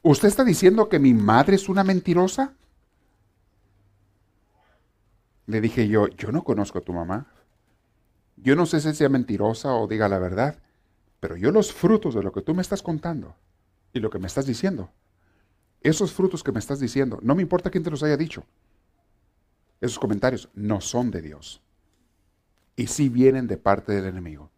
[0.01, 2.53] ¿Usted está diciendo que mi madre es una mentirosa?
[5.45, 7.27] Le dije yo, yo no conozco a tu mamá.
[8.43, 10.59] Yo no sé si sea mentirosa o diga la verdad,
[11.21, 13.35] pero yo los frutos de lo que tú me estás contando
[13.93, 14.91] y lo que me estás diciendo,
[15.81, 18.43] esos frutos que me estás diciendo, no me importa quién te los haya dicho,
[19.79, 21.61] esos comentarios no son de Dios.
[22.75, 24.49] Y sí vienen de parte del enemigo.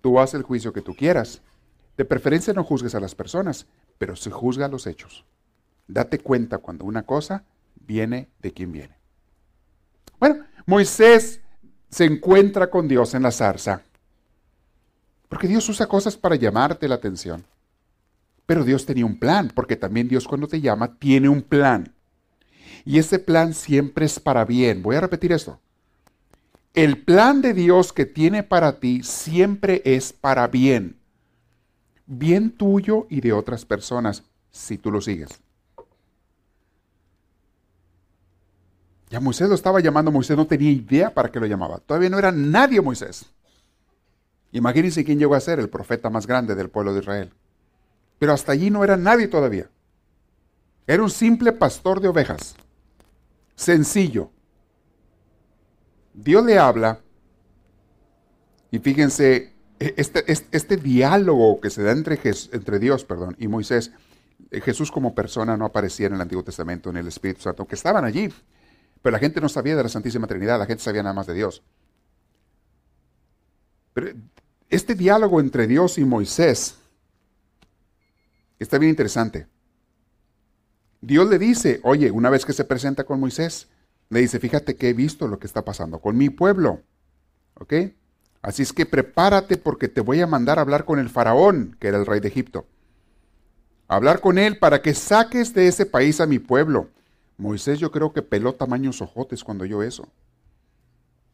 [0.00, 1.42] Tú haz el juicio que tú quieras.
[1.96, 3.66] De preferencia no juzgues a las personas,
[3.98, 5.24] pero se juzga los hechos.
[5.86, 8.96] Date cuenta cuando una cosa viene de quien viene.
[10.18, 11.40] Bueno, Moisés
[11.90, 13.82] se encuentra con Dios en la zarza.
[15.28, 17.44] Porque Dios usa cosas para llamarte la atención.
[18.46, 21.92] Pero Dios tenía un plan, porque también Dios cuando te llama tiene un plan.
[22.84, 24.82] Y ese plan siempre es para bien.
[24.82, 25.58] Voy a repetir esto.
[26.74, 30.96] El plan de Dios que tiene para ti siempre es para bien.
[32.06, 35.45] Bien tuyo y de otras personas, si tú lo sigues.
[39.08, 41.78] Ya Moisés lo estaba llamando, Moisés no tenía idea para qué lo llamaba.
[41.78, 43.26] Todavía no era nadie Moisés.
[44.52, 47.32] Imagínense quién llegó a ser el profeta más grande del pueblo de Israel.
[48.18, 49.68] Pero hasta allí no era nadie todavía.
[50.86, 52.56] Era un simple pastor de ovejas
[53.56, 54.30] sencillo.
[56.14, 57.00] Dios le habla
[58.70, 62.20] y fíjense, e, este, este, diálogo que se da entre,
[62.52, 63.92] entre Dios perdón, y Moisés,
[64.50, 67.74] eh, Jesús como persona no aparecía en el Antiguo Testamento en el Espíritu Santo, aunque
[67.74, 68.32] estaban allí,
[69.06, 71.34] pero la gente no sabía de la Santísima Trinidad, la gente sabía nada más de
[71.34, 71.62] Dios.
[73.94, 74.10] Pero
[74.68, 76.74] este diálogo entre Dios y Moisés
[78.58, 79.46] está bien interesante.
[81.00, 83.68] Dios le dice, oye, una vez que se presenta con Moisés,
[84.08, 86.82] le dice, fíjate que he visto lo que está pasando con mi pueblo.
[87.60, 87.74] ¿Ok?
[88.42, 91.86] Así es que prepárate porque te voy a mandar a hablar con el faraón, que
[91.86, 92.66] era el rey de Egipto.
[93.86, 96.90] Hablar con él para que saques de ese país a mi pueblo.
[97.36, 100.08] Moisés yo creo que peló tamaños ojotes cuando oyó eso.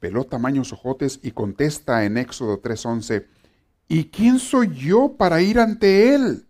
[0.00, 3.26] Peló tamaños ojotes y contesta en Éxodo 3:11,
[3.88, 6.46] ¿y quién soy yo para ir ante él?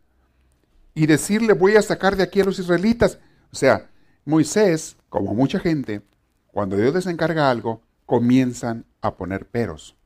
[0.95, 3.19] y decirle voy a sacar de aquí a los israelitas.
[3.53, 3.91] O sea,
[4.25, 6.03] Moisés, como mucha gente,
[6.49, 9.97] cuando Dios les encarga algo, comienzan a poner peros.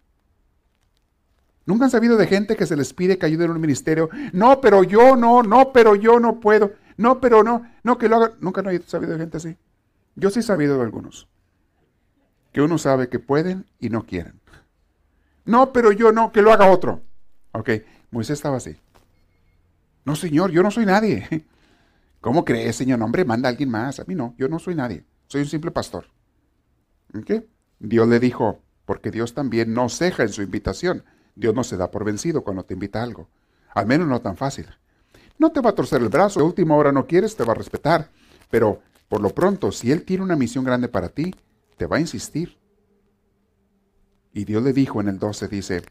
[1.64, 4.09] ¿Nunca han sabido de gente que se les pide que ayuden en un ministerio?
[4.32, 6.72] No, pero yo no, no, pero yo no puedo.
[6.96, 8.32] No, pero no, no, que lo hagan.
[8.40, 9.56] Nunca no he sabido de gente así.
[10.14, 11.28] Yo sí he sabido de algunos.
[12.52, 14.40] Que uno sabe que pueden y no quieren.
[15.44, 17.02] No, pero yo no, que lo haga otro.
[17.52, 17.70] Ok,
[18.11, 18.76] Moisés estaba así.
[20.04, 21.46] No, Señor, yo no soy nadie.
[22.20, 23.02] ¿Cómo crees, Señor?
[23.02, 24.00] hombre, manda a alguien más.
[24.00, 25.04] A mí no, yo no soy nadie.
[25.28, 26.06] Soy un simple pastor.
[27.24, 27.48] ¿Qué?
[27.78, 31.04] Dios le dijo, porque Dios también no ceja en su invitación.
[31.35, 33.28] Dios no se da por vencido cuando te invita a algo.
[33.74, 34.66] Al menos no tan fácil.
[35.38, 37.57] No te va a torcer el brazo, de última hora no quieres, te va a
[37.57, 38.11] respetar.
[38.51, 41.35] Pero por lo pronto, si Él tiene una misión grande para ti,
[41.77, 42.57] te va a insistir.
[44.33, 45.83] Y Dios le dijo en el 12, dice,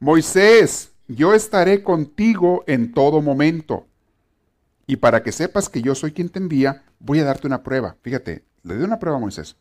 [0.00, 3.86] Moisés, yo estaré contigo en todo momento.
[4.86, 7.96] Y para que sepas que yo soy quien te envía, voy a darte una prueba.
[8.02, 9.56] Fíjate, le doy una prueba a Moisés.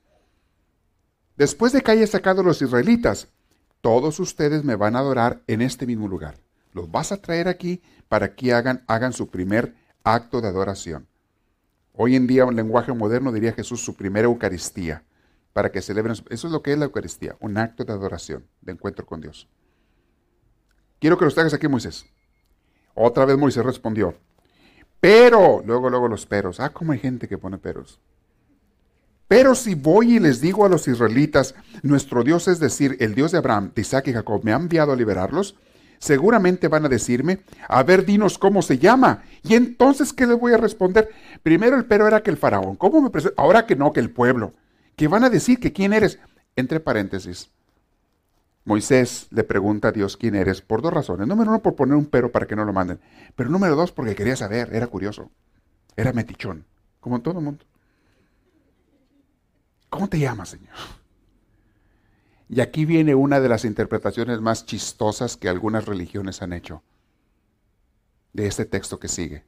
[1.38, 3.28] Después de que haya sacado a los israelitas,
[3.82, 6.36] todos ustedes me van a adorar en este mismo lugar.
[6.76, 11.08] Los vas a traer aquí para que hagan, hagan su primer acto de adoración.
[11.94, 15.06] Hoy en día, un lenguaje moderno diría Jesús su primera Eucaristía,
[15.54, 16.18] para que celebren.
[16.30, 19.48] Eso es lo que es la Eucaristía, un acto de adoración, de encuentro con Dios.
[21.00, 22.06] Quiero que los traigas aquí, Moisés.
[22.94, 24.18] Otra vez Moisés respondió.
[25.00, 26.60] Pero, luego, luego los peros.
[26.60, 28.02] Ah, cómo hay gente que pone peros.
[29.30, 33.32] Pero si voy y les digo a los israelitas, nuestro Dios es decir, el Dios
[33.32, 35.56] de Abraham, de Isaac y Jacob, me ha enviado a liberarlos,
[36.06, 39.24] seguramente van a decirme, a ver, dinos cómo se llama.
[39.44, 41.10] Y entonces, ¿qué les voy a responder?
[41.42, 43.42] Primero el pero era que el faraón, ¿cómo me presento?
[43.42, 44.54] Ahora que no, que el pueblo.
[44.96, 46.20] Que van a decir que quién eres.
[46.56, 47.50] Entre paréntesis,
[48.64, 51.28] Moisés le pregunta a Dios quién eres por dos razones.
[51.28, 53.00] Número uno, por poner un pero para que no lo manden.
[53.36, 55.32] Pero número dos, porque quería saber, era curioso.
[55.98, 56.66] Era metichón,
[57.00, 57.66] como todo el mundo.
[59.90, 60.76] ¿Cómo te llamas, Señor?
[62.48, 66.84] Y aquí viene una de las interpretaciones más chistosas que algunas religiones han hecho.
[68.34, 69.46] de este texto que sigue,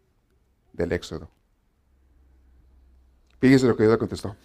[0.72, 1.30] del Éxodo.
[3.40, 4.38] Fíjese lo que Dios le contestó.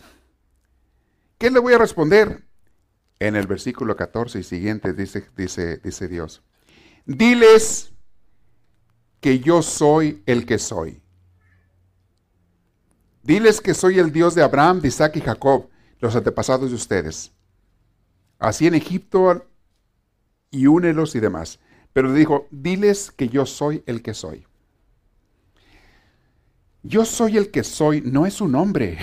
[1.39, 2.45] ¿Qué le voy a responder?
[3.21, 6.43] En el versículo 14 y siguiente dice, dice, dice Dios.
[7.07, 7.93] Diles
[9.21, 11.01] que yo soy el que soy.
[13.23, 15.69] Diles que soy el Dios de Abraham, de Isaac y Jacob,
[16.01, 17.31] los antepasados de ustedes.
[18.43, 19.47] Así en Egipto
[20.51, 21.61] y únelos y demás.
[21.93, 24.45] Pero dijo, diles que yo soy el que soy.
[26.83, 28.99] Yo soy el que soy no es un nombre.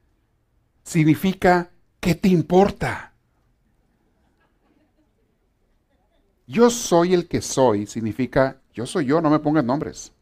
[0.84, 3.12] Significa, ¿qué te importa?
[6.46, 10.12] Yo soy el que soy significa, yo soy yo, no me pongas nombres.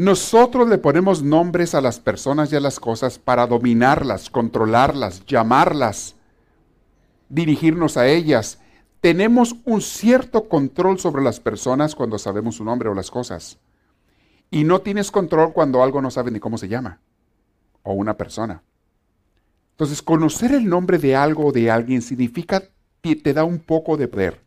[0.00, 6.16] Nosotros le ponemos nombres a las personas y a las cosas para dominarlas, controlarlas, llamarlas,
[7.28, 8.60] dirigirnos a ellas.
[9.02, 13.58] Tenemos un cierto control sobre las personas cuando sabemos su nombre o las cosas.
[14.50, 16.98] Y no tienes control cuando algo no sabe ni cómo se llama.
[17.82, 18.62] O una persona.
[19.72, 22.62] Entonces, conocer el nombre de algo o de alguien significa,
[23.02, 24.40] te da un poco de poder,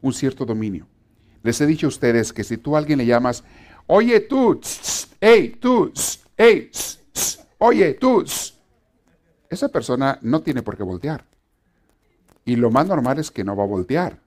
[0.00, 0.86] un cierto dominio.
[1.42, 3.42] Les he dicho a ustedes que si tú a alguien le llamas,
[3.86, 4.60] Oye tú,
[5.20, 5.92] hey tú,
[6.36, 6.70] hey,
[7.58, 8.24] oye tú.
[9.48, 11.24] Esa persona no tiene por qué voltear.
[12.44, 14.18] Y lo más normal es que no va a voltear.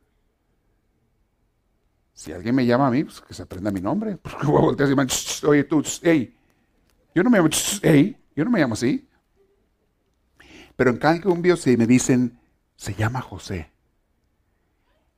[2.13, 4.17] Si alguien me llama a mí, pues que se aprenda mi nombre.
[4.21, 5.05] Porque voy a voltear y me
[5.47, 6.33] oye tú, hey.
[7.13, 7.49] Yo no me llamo,
[7.81, 9.07] hey, yo no me llamo así.
[10.75, 12.39] Pero en cambio, si me dicen,
[12.75, 13.71] se llama José.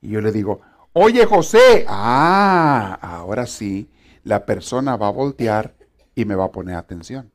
[0.02, 0.62] Y yo le digo,
[0.93, 3.89] oye José, ah, ahora sí,
[4.27, 5.73] la persona va a voltear
[6.13, 7.31] y me va a poner atención.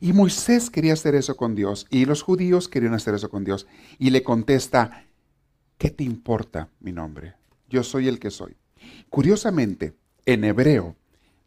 [0.00, 3.66] Y Moisés quería hacer eso con Dios y los judíos querían hacer eso con Dios.
[3.98, 5.04] Y le contesta,
[5.78, 7.34] ¿qué te importa mi nombre?
[7.68, 8.56] Yo soy el que soy.
[9.10, 10.94] Curiosamente, en hebreo,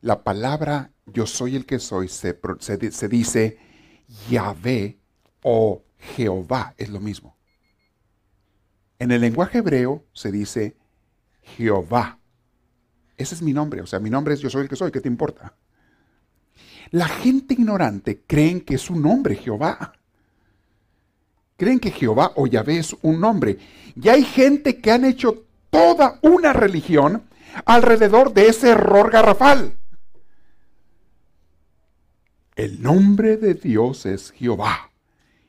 [0.01, 2.37] la palabra yo soy el que soy se,
[3.09, 3.57] dice
[4.29, 4.99] Yahvé
[5.41, 5.83] o
[6.15, 7.37] Jehová, es lo mismo.
[8.99, 10.75] En el lenguaje hebreo se dice
[11.41, 12.19] Jehová.
[13.17, 15.01] Ese es mi nombre, o sea, mi nombre es yo soy el que soy, ¿qué
[15.01, 15.53] te importa?
[16.91, 19.93] La gente ignorante creen que es un nombre Jehová.
[21.57, 23.57] Creen que Jehová o Yahvé es un nombre.
[23.95, 27.23] Y hay gente que han hecho toda una religión
[27.65, 29.77] alrededor de ese error garrafal.
[32.55, 34.91] El nombre de Dios es Jehová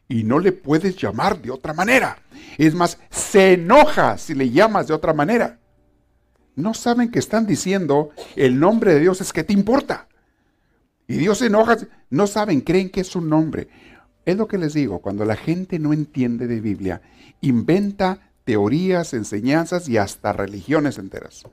[0.09, 2.19] y no le puedes llamar de otra manera.
[2.59, 5.59] Es más, se enoja si le llamas de otra manera
[6.57, 10.09] no saben que están diciendo el nombre de Dios es que te importa.
[11.07, 11.77] Y Dios se enoja,
[12.11, 13.69] no saben, creen que es un nombre.
[14.25, 17.03] Es lo que les digo, cuando la gente no entiende de Biblia,
[17.43, 21.45] inventa teorías, enseñanzas y hasta religiones enteras,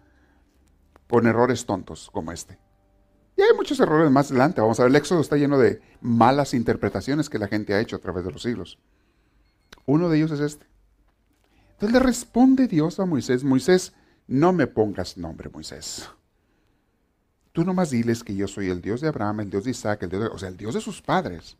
[1.07, 2.57] con errores tontos como este.
[3.35, 4.61] Y hay muchos errores más adelante.
[4.61, 7.95] Vamos a ver, el Éxodo está lleno de malas interpretaciones que la gente ha hecho
[7.95, 8.79] a través de los siglos.
[9.85, 10.65] Uno de ellos es este.
[11.73, 13.93] Entonces le responde Dios a Moisés, Moisés,
[14.27, 16.09] no me pongas nombre, Moisés.
[17.51, 20.09] Tú nomás diles que yo soy el Dios de Abraham, el Dios de Isaac, el
[20.09, 21.57] Dios de, o sea, el Dios de sus padres.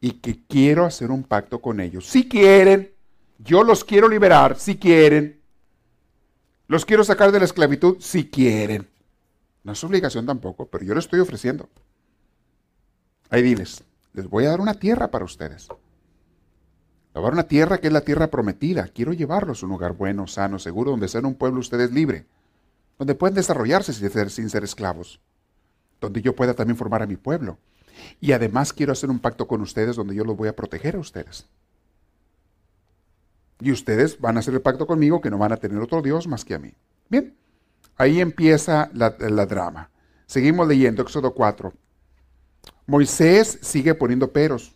[0.00, 2.06] Y que quiero hacer un pacto con ellos.
[2.06, 2.92] Si quieren,
[3.38, 5.40] yo los quiero liberar, si quieren.
[6.68, 8.88] Los quiero sacar de la esclavitud, si quieren.
[9.64, 11.68] No es obligación tampoco, pero yo les estoy ofreciendo.
[13.30, 15.68] Ahí diles, les voy a dar una tierra para ustedes.
[17.14, 18.88] Les una tierra que es la tierra prometida.
[18.88, 22.26] Quiero llevarlos a un lugar bueno, sano, seguro, donde sean un pueblo ustedes libre.
[22.98, 25.20] Donde puedan desarrollarse sin ser, sin ser esclavos.
[26.00, 27.58] Donde yo pueda también formar a mi pueblo.
[28.20, 31.00] Y además quiero hacer un pacto con ustedes donde yo los voy a proteger a
[31.00, 31.46] ustedes.
[33.60, 36.26] Y ustedes van a hacer el pacto conmigo que no van a tener otro Dios
[36.26, 36.74] más que a mí.
[37.08, 37.36] Bien,
[37.96, 39.90] ahí empieza la, la drama.
[40.26, 41.72] Seguimos leyendo Éxodo 4.
[42.86, 44.74] Moisés sigue poniendo peros.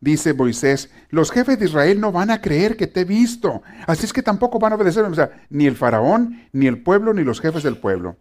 [0.00, 4.06] Dice Moisés, los jefes de Israel no van a creer que te he visto, así
[4.06, 7.22] es que tampoco van a obedecerme, o sea, ni el faraón, ni el pueblo, ni
[7.22, 8.16] los jefes del pueblo.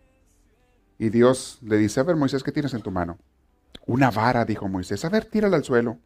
[0.98, 3.18] Y Dios le dice, a ver Moisés, ¿qué tienes en tu mano?
[3.86, 5.98] Una vara, dijo Moisés, a ver, tírala al suelo.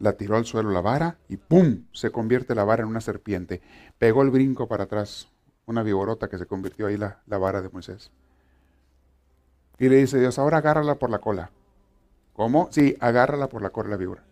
[0.00, 1.84] La tiró al suelo la vara y ¡pum!
[1.92, 3.62] se convierte la vara en una serpiente.
[3.98, 5.28] Pegó el brinco para atrás,
[5.66, 8.10] una viborota que se convirtió ahí la, la vara de Moisés.
[9.78, 11.50] Y le dice Dios, ahora agárrala por la cola.
[12.32, 12.68] ¿Cómo?
[12.72, 14.24] Sí, agárrala por la cola la víbora.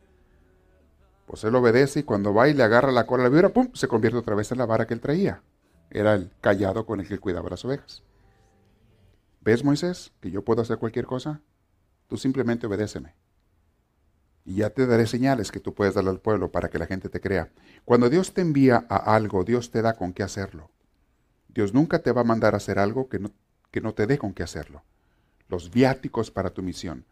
[1.29, 3.69] Pues él obedece y cuando va y le agarra la cola a la víbora, ¡pum!
[3.75, 5.43] se convierte otra vez en la vara que él traía.
[5.91, 8.03] Era el callado con el que él cuidaba las ovejas.
[9.43, 11.43] ¿Ves, Moisés, que yo puedo hacer cualquier cosa?
[12.09, 13.15] Tú simplemente obedéceme.
[14.45, 17.11] y ya te daré señales que tú puedes darle al pueblo para que la gente
[17.11, 17.51] te crea.
[17.85, 20.71] Cuando Dios te envía a algo, Dios te da con qué hacerlo.
[21.49, 23.31] Dios nunca te va a mandar a hacer algo que no,
[23.71, 24.83] que no te dé con qué hacerlo.
[25.49, 27.05] Los viáticos para tu misión.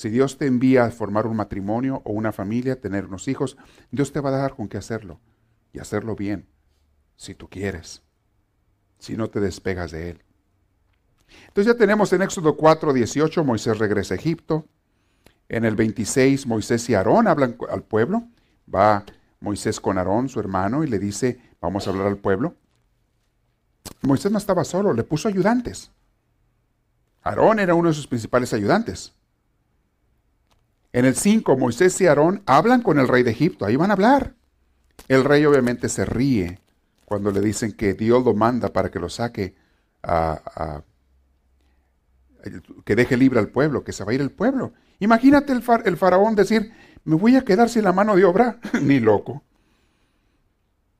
[0.00, 3.58] Si Dios te envía a formar un matrimonio o una familia, tener unos hijos,
[3.90, 5.20] Dios te va a dar con qué hacerlo.
[5.74, 6.46] Y hacerlo bien,
[7.16, 8.00] si tú quieres.
[8.98, 10.24] Si no te despegas de Él.
[11.48, 14.64] Entonces ya tenemos en Éxodo 4, 18, Moisés regresa a Egipto.
[15.50, 18.26] En el 26, Moisés y Aarón hablan al pueblo.
[18.74, 19.04] Va
[19.38, 22.54] Moisés con Aarón, su hermano, y le dice, vamos a hablar al pueblo.
[24.00, 25.90] Moisés no estaba solo, le puso ayudantes.
[27.22, 29.12] Aarón era uno de sus principales ayudantes.
[30.92, 33.94] En el 5, Moisés y Aarón hablan con el rey de Egipto, ahí van a
[33.94, 34.34] hablar.
[35.08, 36.60] El rey obviamente se ríe
[37.04, 39.54] cuando le dicen que Dios lo manda para que lo saque
[40.02, 40.82] a,
[42.84, 44.72] que deje libre al pueblo, que se va a ir el pueblo.
[44.98, 46.72] Imagínate el, el faraón decir,
[47.04, 49.42] me voy a quedar sin la mano de obra, ni loco.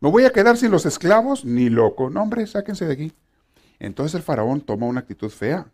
[0.00, 2.10] Me voy a quedar sin los esclavos, ni loco.
[2.10, 3.12] No, hombre, sáquense de aquí.
[3.78, 5.66] Entonces el faraón toma una actitud fea.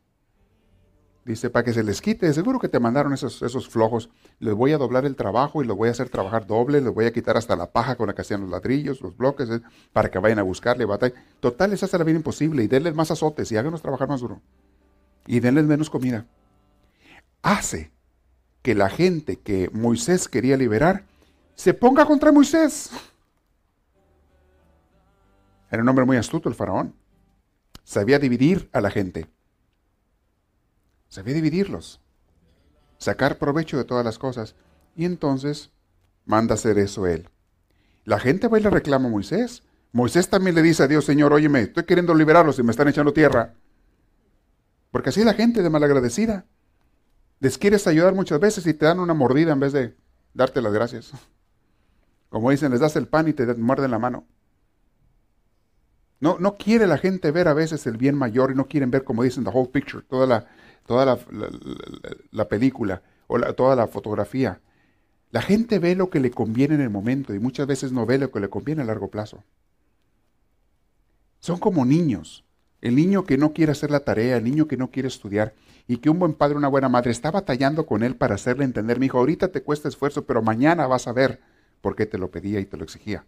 [1.27, 4.11] Dice, para que se les quite, seguro que te mandaron esos, esos flojos.
[4.39, 7.07] Les voy a doblar el trabajo y los voy a hacer trabajar doble, les voy
[7.07, 9.61] a quitar hasta la paja con la que hacían los ladrillos, los bloques, eh,
[9.93, 11.15] para que vayan a buscarle batalla.
[11.41, 14.41] Total, les hace la vida imposible y denles más azotes y háganos trabajar más duro.
[15.27, 16.27] Y denles menos comida.
[17.43, 17.91] Hace
[18.63, 21.07] que la gente que Moisés quería liberar
[21.57, 22.91] se ponga contra Moisés.
[25.73, 26.95] Era un hombre muy astuto el faraón.
[27.83, 29.27] Sabía dividir a la gente.
[31.09, 32.01] Sabía dividirlos.
[32.99, 34.55] Sacar provecho de todas las cosas.
[34.95, 35.71] Y entonces
[36.25, 37.29] manda hacer eso él.
[38.05, 39.63] La gente va y le reclama a Moisés.
[39.93, 43.13] Moisés también le dice a Dios, Señor, óyeme, estoy queriendo liberarlos y me están echando
[43.13, 43.55] tierra.
[44.91, 46.47] Porque así la gente de malagradecida.
[47.41, 49.95] Les quieres ayudar muchas veces y te dan una mordida en vez de
[50.33, 51.13] darte las gracias.
[52.29, 54.27] Como dicen, les das el pan y te muerden la mano.
[56.19, 59.05] No, no quiere la gente ver a veces el bien mayor y no quieren ver,
[59.05, 60.47] como dicen, the whole picture, toda la,
[60.87, 61.19] toda
[62.31, 64.61] la, película o toda la fotografía.
[65.31, 68.19] La gente ve lo que le conviene en el momento y muchas veces no ve
[68.19, 69.45] lo que le conviene a largo plazo.
[71.41, 72.45] Son como niños.
[72.81, 75.55] El niño que no quiere hacer la tarea, el niño que no quiere estudiar
[75.89, 78.99] y que un buen padre, una buena madre está batallando con él para hacerle entender,
[78.99, 81.41] mi hijo, ahorita te cuesta esfuerzo, pero mañana vas a ver
[81.81, 83.25] por qué te lo pedía y te lo exigía.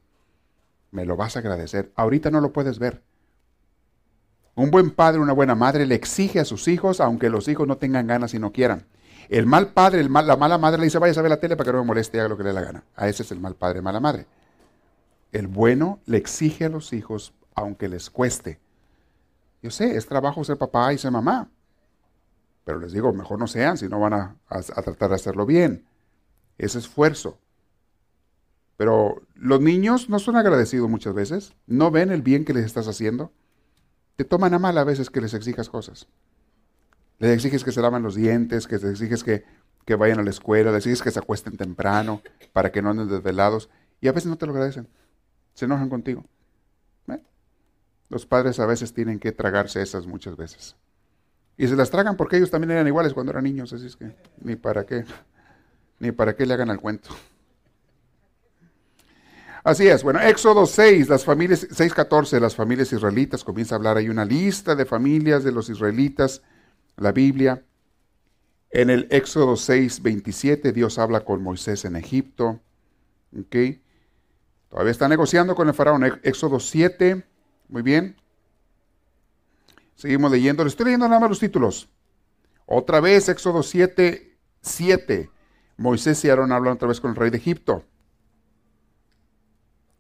[0.91, 1.93] Me lo vas a agradecer.
[1.95, 3.03] Ahorita no lo puedes ver.
[4.59, 7.77] Un buen padre, una buena madre le exige a sus hijos, aunque los hijos no
[7.77, 8.87] tengan ganas y no quieran.
[9.29, 11.73] El mal padre, la mala madre le dice, vaya a ver la tele para que
[11.75, 12.83] no me moleste haga lo que le dé la gana.
[12.97, 14.27] A ese es el mal padre, mala madre.
[15.31, 18.59] El bueno le exige a los hijos, aunque les cueste.
[19.63, 21.49] Yo sé, es trabajo ser papá y ser mamá.
[22.65, 25.85] Pero les digo, mejor no sean si no van a, tratar de hacerlo bien.
[26.59, 27.39] Es esfuerzo.
[28.77, 32.89] Pero los niños no son agradecidos muchas veces, no ven el bien que les estás
[32.89, 33.31] haciendo.
[34.19, 36.09] Te toman a mal a veces que les exijas cosas.
[37.21, 39.45] Les exiges que se lavan los dientes, que les exiges que,
[39.85, 42.21] que vayan a la escuela, les exiges que se acuesten temprano
[42.53, 43.71] para que no anden desvelados.
[44.01, 44.89] Y a veces no te lo agradecen.
[45.55, 46.25] Se enojan contigo.
[48.09, 50.75] Los padres a veces tienen que tragarse esas muchas veces.
[51.57, 54.17] Y se las tragan porque ellos también eran iguales cuando eran niños, así es que
[54.41, 55.05] ni para qué,
[56.01, 57.11] ni para qué le hagan al cuento.
[59.65, 64.09] Así es, bueno, Éxodo 6, las familias, 6.14, las familias israelitas, comienza a hablar, hay
[64.09, 66.43] una lista de familias de los israelitas,
[66.97, 67.65] la Biblia.
[68.71, 72.61] En el Éxodo 6, 27, Dios habla con Moisés en Egipto.
[73.39, 73.57] ¿Ok?
[74.69, 76.05] Todavía está negociando con el faraón.
[76.23, 77.25] Éxodo 7,
[77.69, 78.17] muy bien.
[79.95, 80.63] Seguimos leyendo.
[80.63, 81.89] Le estoy leyendo nada más los títulos.
[82.67, 85.31] Otra vez, Éxodo 7, 7.
[85.79, 87.85] Moisés y Aarón hablan otra vez con el rey de Egipto.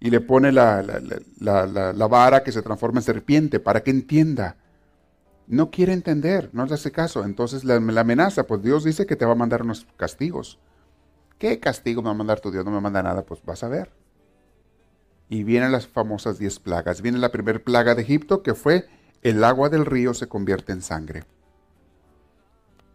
[0.01, 4.57] Y le pone la, la, vara que se transforma en serpiente para que entienda.
[5.47, 7.25] No quiere entender, no le hace caso.
[7.25, 10.59] Entonces la, amenaza, pues Dios dice que te va a mandar unos castigos.
[11.39, 12.65] ¿Qué castigo me va a mandar tu Dios?
[12.65, 13.91] No me manda nada, pues vas a ver.
[15.29, 17.03] Y vienen las famosas diez plagas.
[17.03, 18.87] Viene la primera plaga de Egipto que fue
[19.23, 21.25] el agua del río se convierte en sangre.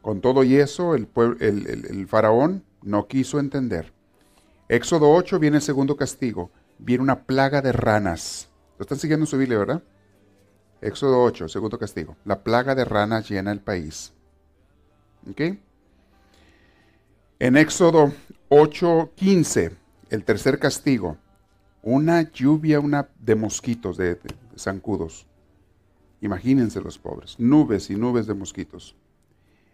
[0.01, 1.07] Con todo y eso, el,
[1.39, 3.93] el, faraón no quiso entender.
[4.67, 6.51] Éxodo 8 viene el segundo castigo.
[6.79, 8.49] Viene una plaga de ranas.
[8.77, 9.83] Lo están siguiendo en su Biblia, ¿verdad?
[10.81, 12.17] Éxodo 8, segundo castigo.
[12.25, 14.13] La plaga de ranas llena el país.
[15.29, 15.41] ¿Ok?
[17.39, 18.13] En Éxodo
[18.49, 19.71] 8, 15,
[20.09, 21.17] el tercer castigo.
[21.81, 24.19] Una lluvia una de mosquitos, de
[24.57, 25.27] zancudos.
[26.21, 28.95] Imagínense los pobres, nubes y nubes de mosquitos.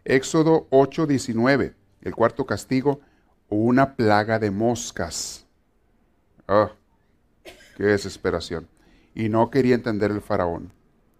[0.04, 3.02] Éxodo 8:19, el cuarto castigo,
[3.50, 5.46] una plaga de moscas.
[6.48, 6.72] Oh,
[7.80, 8.68] qué desesperación.
[9.16, 10.74] Y no quería entender el faraón.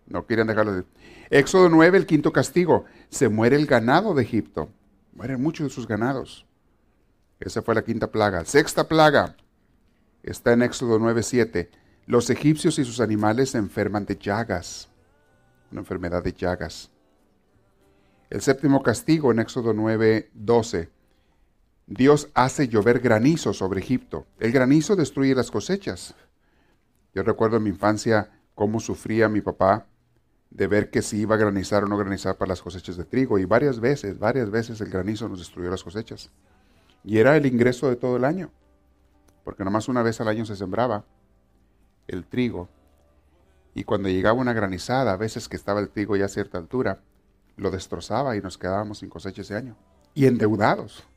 [0.08, 0.84] No querían dejarlo de...
[1.30, 2.84] Éxodo 9, el quinto castigo.
[3.08, 4.68] Se muere el ganado de Egipto.
[5.14, 6.46] Mueren muchos de sus ganados.
[7.40, 8.44] Esa fue la quinta plaga.
[8.44, 9.38] Sexta plaga.
[10.22, 11.72] Está en Éxodo 9, 7.
[12.06, 14.90] Los egipcios y sus animales se enferman de llagas.
[15.72, 16.92] Una enfermedad de llagas.
[18.30, 20.90] El séptimo castigo en Éxodo 9, 12.
[21.88, 24.28] Dios hace llover granizo sobre Egipto.
[24.40, 26.16] El granizo destruye las cosechas.
[27.14, 29.88] Yo recuerdo en mi infancia cómo sufría mi papá
[30.50, 33.40] de ver que si iba a granizar o no granizar para las cosechas de trigo.
[33.40, 36.32] Y varias veces, varias veces el granizo nos destruyó las cosechas.
[37.04, 38.52] Y era el ingreso de todo el año.
[39.44, 41.06] Porque nomás una vez al año se sembraba
[42.08, 42.70] el trigo.
[43.74, 47.02] Y cuando llegaba una granizada, a veces que estaba el trigo ya a cierta altura,
[47.56, 49.76] lo destrozaba y nos quedábamos sin cosecha ese año.
[50.14, 51.08] Y endeudados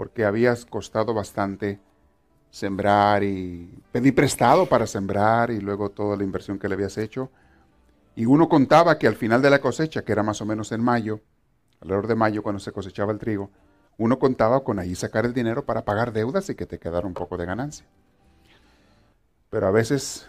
[0.00, 1.78] porque habías costado bastante
[2.50, 7.30] sembrar y pedí prestado para sembrar y luego toda la inversión que le habías hecho.
[8.16, 10.82] Y uno contaba que al final de la cosecha, que era más o menos en
[10.82, 11.20] mayo,
[11.80, 13.50] alrededor de mayo cuando se cosechaba el trigo,
[13.98, 17.14] uno contaba con ahí sacar el dinero para pagar deudas y que te quedara un
[17.14, 17.86] poco de ganancia.
[19.48, 20.28] Pero a veces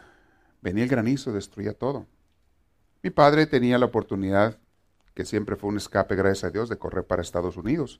[0.61, 2.05] venía el granizo, destruía todo.
[3.01, 4.59] Mi padre tenía la oportunidad,
[5.13, 7.99] que siempre fue un escape, gracias a Dios, de correr para Estados Unidos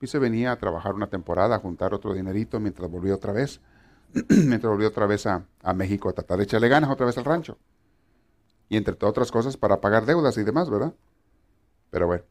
[0.00, 3.60] y se venía a trabajar una temporada, a juntar otro dinerito mientras volvió otra vez,
[4.28, 5.44] mientras volvió otra vez a,
[5.74, 7.58] México a tratar de echarle ganas otra vez al rancho.
[8.68, 10.92] Y entre otras cosas para pagar deudas y demás, ¿verdad?
[11.90, 12.24] Pero bueno.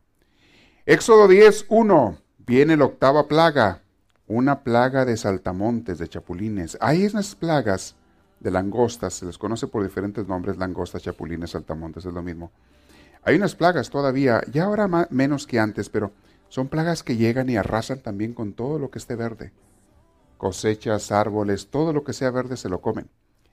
[0.86, 2.18] Éxodo 10, 1.
[2.46, 3.82] Viene la octava plaga,
[4.28, 6.78] una plaga de saltamontes, de chapulines.
[6.80, 7.96] Hay esas plagas
[8.40, 12.52] de langostas, se les conoce por diferentes nombres, langostas, chapulines, saltamontes, es lo mismo.
[13.24, 16.12] Hay unas plagas todavía, ya ahora menos que antes, pero
[16.50, 19.52] son plagas que llegan y arrasan también con todo lo que esté verde.
[20.38, 23.10] Cosechas, árboles, todo lo que sea verde se lo comen.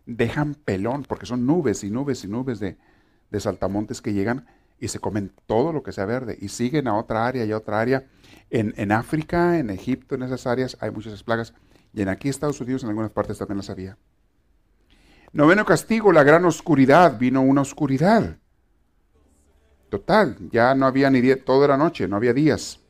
[0.06, 2.76] Dejan pelón, porque son nubes y nubes y nubes de,
[3.38, 4.46] saltamontes que llegan
[4.78, 7.56] y se comen todo lo que sea verde y siguen a otra área y a
[7.56, 8.06] otra área.
[8.50, 11.54] En, en África, en Egipto, en esas áreas hay muchas plagas
[11.92, 13.96] y en aquí Estados Unidos en algunas partes también las había.
[15.32, 17.18] Noveno castigo, la gran oscuridad.
[17.18, 18.38] Vino una oscuridad.
[19.88, 22.83] Total, ya no había ni día, todo era noche, no había días.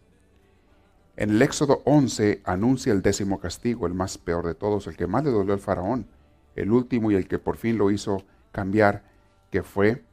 [1.17, 5.07] En el Éxodo 11 anuncia el décimo castigo, el más peor de todos, el que
[5.07, 6.09] más le dolió al faraón,
[6.57, 9.05] el último y el que por fin lo hizo cambiar,
[9.51, 10.05] que fue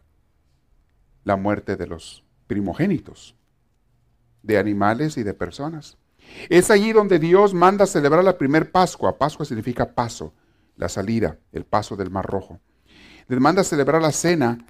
[1.24, 3.36] la muerte de los primogénitos,
[4.44, 5.98] de animales y de personas.
[6.50, 9.18] Es allí donde Dios manda celebrar la primer Pascua.
[9.18, 10.34] Pascua significa paso,
[10.78, 12.60] la salida, el paso del Mar Rojo.
[13.28, 14.68] Les manda celebrar la cena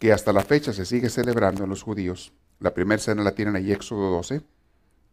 [0.00, 2.32] que hasta la fecha se sigue celebrando en los judíos.
[2.58, 4.42] La primera cena la tienen ahí Éxodo 12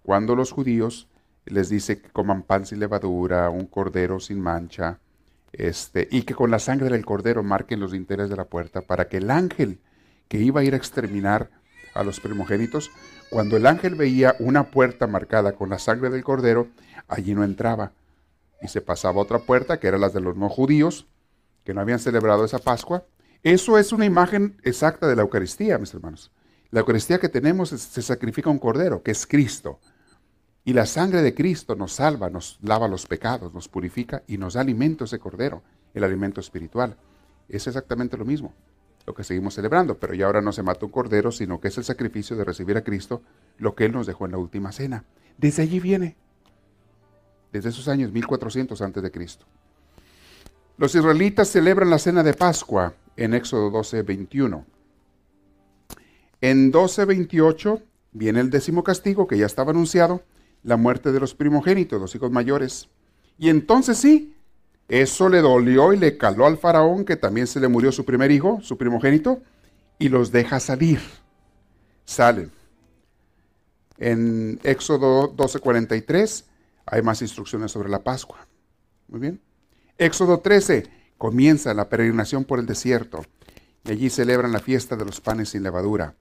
[0.05, 1.07] cuando los judíos
[1.45, 4.99] les dice que coman pan sin levadura, un cordero sin mancha,
[5.51, 9.07] este, y que con la sangre del cordero marquen los dinteles de la puerta para
[9.07, 9.79] que el ángel
[10.27, 11.49] que iba a ir a exterminar
[11.95, 12.91] a los primogénitos,
[13.29, 16.67] cuando el ángel veía una puerta marcada con la sangre del cordero,
[17.07, 17.93] allí no entraba.
[18.61, 21.07] Y se pasaba otra puerta, que era la de los no judíos,
[21.63, 23.05] que no habían celebrado esa Pascua.
[23.43, 26.31] Eso es una imagen exacta de la Eucaristía, mis hermanos.
[26.69, 29.79] La Eucaristía que tenemos se sacrifica un cordero, que es Cristo.
[30.67, 34.55] Y la sangre de Cristo nos salva, nos lava los pecados, nos purifica y nos
[34.55, 35.61] da alimento ese cordero,
[35.93, 36.97] el alimento espiritual.
[37.47, 38.51] Es exactamente lo mismo,
[39.05, 41.77] lo que seguimos celebrando, pero ya ahora no se mata un cordero, sino que es
[41.77, 43.21] el sacrificio de recibir a Cristo,
[43.59, 45.05] lo que Él nos dejó en la última cena.
[45.37, 46.15] Desde allí viene,
[47.53, 49.45] desde esos años 1400 antes de Cristo.
[50.77, 54.65] Los israelitas celebran la cena de Pascua en Éxodo 12, 21.
[56.41, 57.81] En 12, 28
[58.13, 60.23] viene el décimo castigo que ya estaba anunciado
[60.65, 62.89] la muerte de los primogénitos, los hijos mayores.
[63.37, 64.35] Y entonces sí,
[64.87, 68.31] eso le dolió y le caló al faraón que también se le murió su primer
[68.31, 69.41] hijo, su primogénito,
[69.99, 70.99] y los deja salir.
[72.03, 72.51] Salen.
[73.97, 76.45] En Éxodo 12:43
[76.87, 78.47] hay más instrucciones sobre la Pascua.
[79.07, 79.41] Muy bien.
[79.99, 80.87] Éxodo 13
[81.17, 83.23] comienza la peregrinación por el desierto
[83.85, 86.15] y allí celebran la fiesta de los panes sin levadura,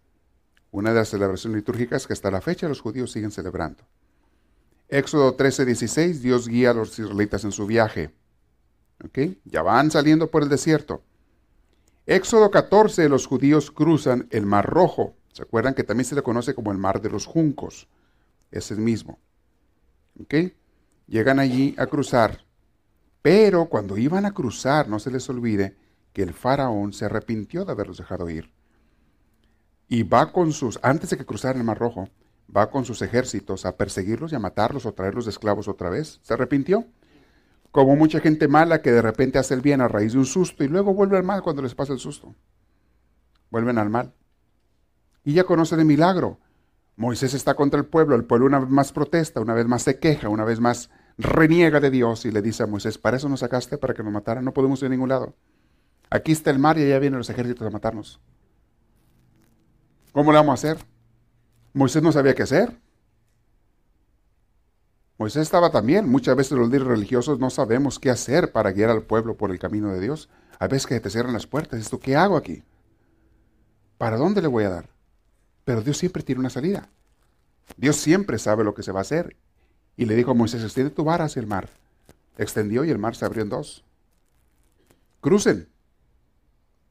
[0.70, 3.84] una de las celebraciones litúrgicas que hasta la fecha los judíos siguen celebrando.
[4.88, 8.14] Éxodo 13, 16, Dios guía a los israelitas en su viaje.
[9.44, 11.02] Ya van saliendo por el desierto.
[12.06, 15.16] Éxodo 14, los judíos cruzan el Mar Rojo.
[15.32, 17.88] ¿Se acuerdan que también se le conoce como el Mar de los Juncos?
[18.50, 19.18] Es el mismo.
[21.06, 22.44] Llegan allí a cruzar.
[23.22, 25.76] Pero cuando iban a cruzar, no se les olvide
[26.12, 28.52] que el faraón se arrepintió de haberlos dejado ir.
[29.88, 32.08] Y va con sus, antes de que cruzaran el Mar Rojo,
[32.54, 36.20] va con sus ejércitos a perseguirlos y a matarlos o traerlos de esclavos otra vez.
[36.22, 36.86] ¿Se arrepintió?
[37.70, 40.62] Como mucha gente mala que de repente hace el bien a raíz de un susto
[40.62, 42.34] y luego vuelve al mal cuando les pasa el susto.
[43.50, 44.12] Vuelven al mal.
[45.24, 46.38] Y ya conoce de milagro.
[46.96, 49.98] Moisés está contra el pueblo, el pueblo una vez más protesta, una vez más se
[49.98, 53.40] queja, una vez más reniega de Dios y le dice a Moisés, para eso nos
[53.40, 55.34] sacaste, para que nos mataran, no podemos ir a ningún lado.
[56.10, 58.20] Aquí está el mar y allá vienen los ejércitos a matarnos.
[60.12, 60.84] ¿Cómo lo vamos a hacer?
[61.74, 62.78] Moisés no sabía qué hacer.
[65.18, 66.08] Moisés estaba también.
[66.08, 69.58] Muchas veces los líderes religiosos no sabemos qué hacer para guiar al pueblo por el
[69.58, 70.28] camino de Dios.
[70.60, 71.80] A veces que te cierran las puertas.
[71.80, 72.62] ¿Esto qué hago aquí?
[73.98, 74.88] ¿Para dónde le voy a dar?
[75.64, 76.88] Pero Dios siempre tiene una salida.
[77.76, 79.36] Dios siempre sabe lo que se va a hacer.
[79.96, 81.70] Y le dijo a Moisés, extiende tu vara hacia el mar.
[82.38, 83.84] Extendió y el mar se abrió en dos.
[85.20, 85.68] Crucen.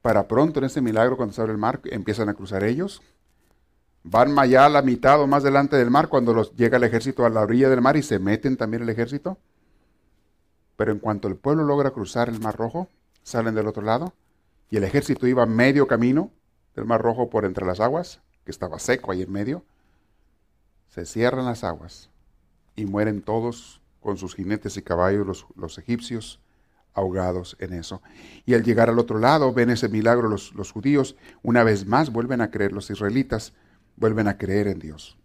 [0.01, 3.01] Para pronto en ese milagro, cuando se abre el mar, empiezan a cruzar ellos.
[4.03, 7.25] Van allá a la mitad o más delante del mar cuando los, llega el ejército
[7.25, 9.37] a la orilla del mar y se meten también el ejército.
[10.75, 12.89] Pero en cuanto el pueblo logra cruzar el mar rojo,
[13.23, 14.13] salen del otro lado
[14.69, 16.31] y el ejército iba medio camino
[16.75, 19.63] del mar rojo por entre las aguas, que estaba seco ahí en medio.
[20.89, 22.09] Se cierran las aguas
[22.75, 26.39] y mueren todos con sus jinetes y caballos los, los egipcios
[26.93, 28.01] ahogados en eso.
[28.45, 32.11] Y al llegar al otro lado, ven ese milagro los, los judíos, una vez más
[32.11, 33.53] vuelven a creer los israelitas,
[33.95, 35.17] vuelven a creer en Dios.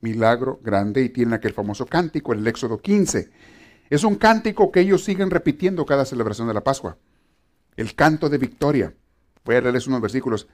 [0.00, 3.30] Milagro grande y tienen aquel famoso cántico en el Éxodo 15.
[3.90, 6.96] Es un cántico que ellos siguen repitiendo cada celebración de la Pascua.
[7.76, 8.94] El canto de victoria.
[9.44, 10.48] Voy a leerles unos versículos.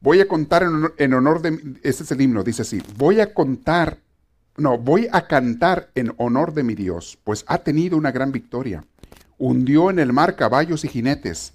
[0.00, 0.64] Voy a contar
[0.96, 1.78] en honor, de...
[1.82, 2.82] Este es el himno, dice así.
[2.96, 3.98] Voy a contar,
[4.56, 8.84] no, voy a cantar en honor de mi Dios, pues ha tenido una gran victoria.
[9.38, 11.54] Hundió en el mar caballos y jinetes.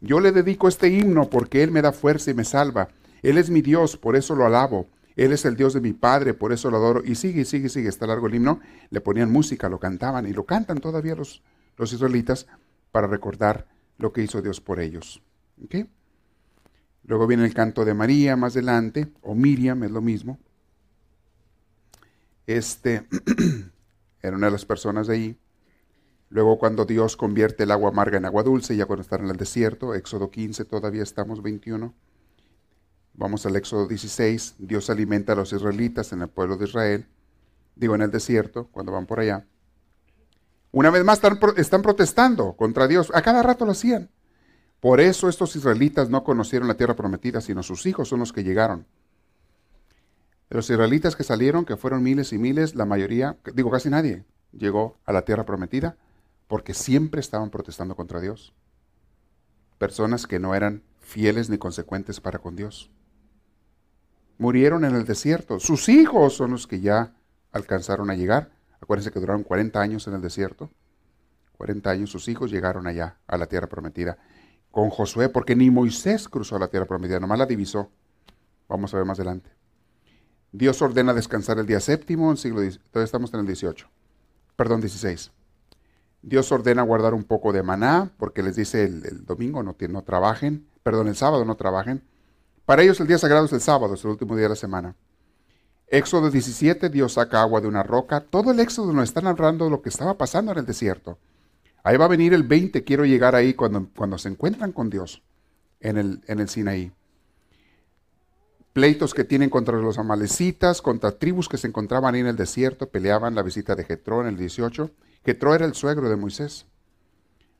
[0.00, 2.88] Yo le dedico este himno porque Él me da fuerza y me salva.
[3.22, 4.88] Él es mi Dios, por eso lo alabo.
[5.16, 7.02] Él es el Dios de mi Padre, por eso lo adoro.
[7.04, 7.88] Y sigue, sigue, sigue.
[7.88, 8.60] Está largo el himno.
[8.90, 11.42] Le ponían música, lo cantaban y lo cantan todavía los,
[11.76, 12.46] los israelitas
[12.92, 13.66] para recordar
[13.96, 15.22] lo que hizo Dios por ellos.
[17.04, 20.38] Luego viene el canto de María más adelante, o Miriam, es lo mismo.
[22.46, 23.06] Este
[24.22, 25.38] era una de las personas de ahí.
[26.30, 29.36] Luego cuando Dios convierte el agua amarga en agua dulce, ya cuando están en el
[29.36, 31.94] desierto, Éxodo 15, todavía estamos 21.
[33.18, 37.08] Vamos al Éxodo 16, Dios alimenta a los israelitas en el pueblo de Israel,
[37.74, 39.44] digo en el desierto, cuando van por allá.
[40.70, 41.20] Una vez más
[41.56, 44.08] están, protestando contra Dios, a cada rato lo hacían.
[44.78, 48.44] Por eso estos israelitas no conocieron la tierra prometida, sino sus hijos son los que
[48.44, 48.86] llegaron.
[50.48, 54.26] De los israelitas que salieron, que fueron miles y miles, la mayoría, digo casi nadie,
[54.52, 55.96] llegó a la tierra prometida
[56.46, 58.54] porque siempre estaban protestando contra Dios.
[59.76, 62.92] Personas que no eran fieles ni consecuentes para con Dios
[64.38, 65.60] murieron en el desierto.
[65.60, 67.14] Sus hijos son los que ya
[67.52, 68.50] alcanzaron a llegar.
[68.80, 70.70] Acuérdense que duraron 40 años en el desierto.
[71.58, 74.16] 40 años sus hijos llegaron allá, a la tierra prometida.
[74.70, 77.90] Con Josué, porque ni Moisés cruzó la tierra prometida, nomás la divisó.
[78.68, 79.50] Vamos a ver más adelante.
[80.52, 82.60] Dios ordena descansar el día séptimo, en siglo
[82.90, 83.88] todavía estamos en el 18.
[84.56, 85.32] Perdón, 16.
[86.22, 90.66] Dios ordena guardar un poco de maná, porque les dice el, domingo no, no trabajen,
[90.82, 92.02] perdón, el sábado no trabajen,
[92.68, 94.94] para ellos el día sagrado es el sábado, es el último día de la semana.
[95.86, 98.20] Éxodo 17, Dios saca agua de una roca.
[98.20, 101.16] Todo el éxodo nos está narrando lo que estaba pasando en el desierto.
[101.82, 105.22] Ahí va a venir el 20, quiero llegar ahí cuando, cuando se encuentran con Dios
[105.80, 106.92] en el, en el Sinaí.
[108.74, 112.90] Pleitos que tienen contra los amalecitas, contra tribus que se encontraban ahí en el desierto,
[112.90, 114.90] peleaban la visita de Jetro en el 18.
[115.24, 116.66] Jetro era el suegro de Moisés.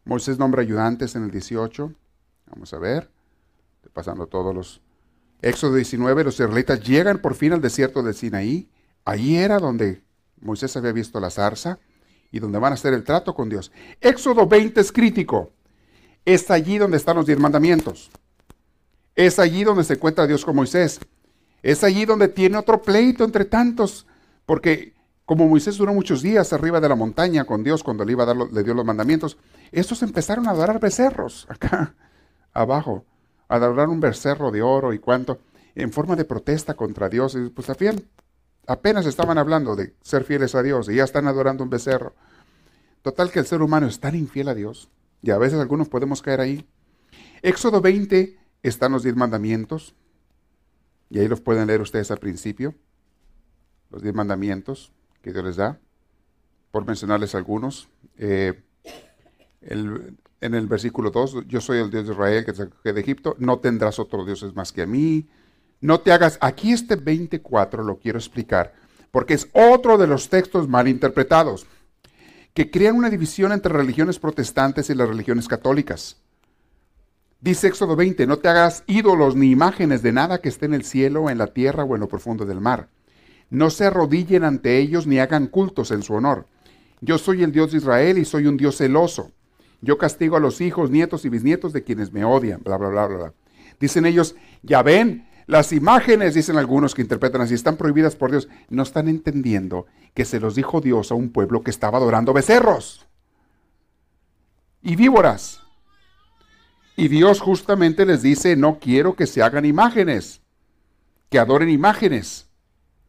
[0.05, 1.95] Moisés nombra ayudantes en el 18.
[2.51, 3.11] Vamos a ver,
[3.95, 4.83] pasando todos los,
[5.41, 8.69] Éxodo 19, los israelitas llegan por fin al desierto de Sinaí.
[9.05, 10.03] Allí era donde
[10.41, 11.79] Moisés había visto la zarza
[12.31, 13.71] y donde van a hacer el trato con Dios.
[14.01, 15.53] Éxodo 20 es crítico.
[16.25, 18.11] Es allí donde están los diez mandamientos.
[19.15, 21.01] Es allí donde se encuentra Dios con Moisés.
[21.63, 24.07] Es allí donde tiene otro pleito entre tantos.
[24.45, 28.25] Porque como Moisés duró muchos días arriba de la montaña con Dios cuando le, iba
[28.25, 29.39] a dar, le dio los mandamientos,
[29.73, 31.95] estos empezaron a adorar becerros acá
[32.55, 33.05] abajo
[33.49, 35.41] adorar un becerro de oro y cuánto,
[35.75, 37.35] en forma de protesta contra Dios.
[37.35, 37.69] Y pues
[38.67, 42.15] apenas estaban hablando de ser fieles a Dios y ya están adorando un becerro.
[43.03, 44.91] Total que el ser humano es tan infiel a Dios
[45.23, 46.69] y a veces algunos podemos caer ahí.
[47.43, 49.95] Éxodo 20 están los diez mandamientos
[51.11, 52.75] y ahí los pueden leer ustedes al principio.
[53.91, 54.93] Los diez mandamientos
[55.23, 55.81] que Dios les da,
[56.71, 57.89] por mencionarles algunos.
[58.19, 58.63] Eh,
[59.63, 63.37] el, en el versículo 2, yo soy el Dios de Israel que te de Egipto,
[63.39, 65.27] no tendrás otro dioses más que a mí,
[65.81, 68.75] no te hagas, aquí este 24 lo quiero explicar,
[69.11, 71.67] porque es otro de los textos mal interpretados,
[72.55, 76.17] que crean una división entre religiones protestantes y las religiones católicas.
[77.41, 80.85] Dice Éxodo 20, no te hagas ídolos ni imágenes de nada que esté en el
[80.85, 82.89] cielo, en la tierra o en lo profundo del mar.
[83.49, 86.47] No se arrodillen ante ellos ni hagan cultos en su honor.
[87.01, 89.31] Yo soy el Dios de Israel y soy un Dios celoso.
[89.81, 93.07] Yo castigo a los hijos, nietos y bisnietos de quienes me odian, bla, bla, bla,
[93.07, 93.35] bla.
[93.79, 98.49] Dicen ellos, ya ven, las imágenes, dicen algunos que interpretan así, están prohibidas por Dios.
[98.69, 103.07] No están entendiendo que se los dijo Dios a un pueblo que estaba adorando becerros
[104.83, 105.61] y víboras.
[106.97, 110.43] Y Dios justamente les dice, no quiero que se hagan imágenes,
[111.31, 112.49] que adoren imágenes,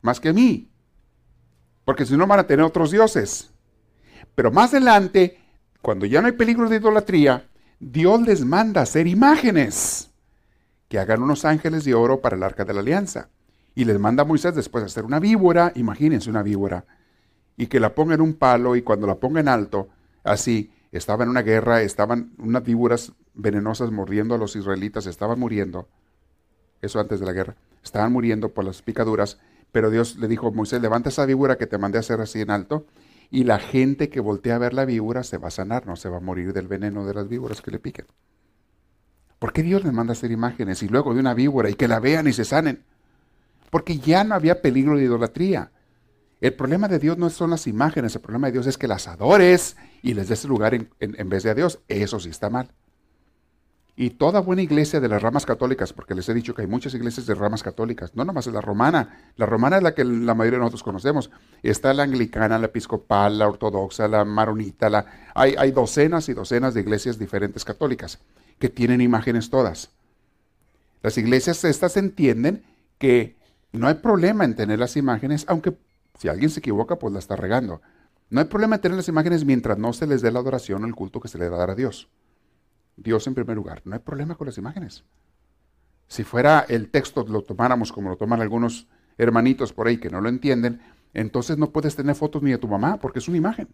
[0.01, 0.70] más que a mí,
[1.86, 3.51] porque si no van a tener otros dioses.
[4.36, 5.38] Pero más adelante,
[5.82, 7.47] cuando ya no hay peligro de idolatría,
[7.80, 10.09] Dios les manda hacer imágenes
[10.89, 13.30] que hagan unos ángeles de oro para el arca de la alianza.
[13.75, 16.86] Y les manda a Moisés después hacer una víbora, imagínense una víbora,
[17.55, 19.89] y que la ponga en un palo y cuando la ponga en alto,
[20.23, 25.88] así, estaba en una guerra, estaban unas víboras venenosas mordiendo a los israelitas, estaban muriendo,
[26.82, 29.39] eso antes de la guerra, estaban muriendo por las picaduras,
[29.71, 32.49] pero Dios le dijo Moisés, levanta esa víbora que te mandé a hacer así en
[32.49, 32.86] alto,
[33.32, 36.09] y la gente que voltea a ver la víbora se va a sanar, no se
[36.09, 38.07] va a morir del veneno de las víboras que le piquen.
[39.38, 41.99] ¿Por qué Dios les manda hacer imágenes y luego de una víbora y que la
[41.99, 42.84] vean y se sanen?
[43.69, 45.71] Porque ya no había peligro de idolatría.
[46.41, 49.07] El problema de Dios no son las imágenes, el problema de Dios es que las
[49.07, 51.80] adores y les des lugar en, en vez de a Dios.
[51.88, 52.71] Eso sí está mal.
[54.01, 56.93] Y toda buena iglesia de las ramas católicas, porque les he dicho que hay muchas
[56.93, 60.33] iglesias de ramas católicas, no nomás es la romana, la romana es la que la
[60.33, 61.29] mayoría de nosotros conocemos.
[61.63, 65.05] Está la anglicana, la episcopal, la ortodoxa, la maronita, la...
[65.35, 68.19] Hay, hay docenas y docenas de iglesias diferentes católicas
[68.57, 69.89] que tienen imágenes todas.
[71.03, 72.63] Las iglesias estas entienden
[72.99, 73.35] que
[73.73, 75.73] no hay problema en tener las imágenes, aunque
[76.17, 77.81] si alguien se equivoca, pues la está regando.
[78.29, 80.87] No hay problema en tener las imágenes mientras no se les dé la adoración o
[80.87, 82.07] el culto que se le va a dar a Dios.
[83.01, 83.81] Dios en primer lugar.
[83.85, 85.03] No hay problema con las imágenes.
[86.07, 88.87] Si fuera el texto, lo tomáramos como lo toman algunos
[89.17, 90.81] hermanitos por ahí que no lo entienden,
[91.13, 93.67] entonces no puedes tener fotos ni de tu mamá, porque es una imagen.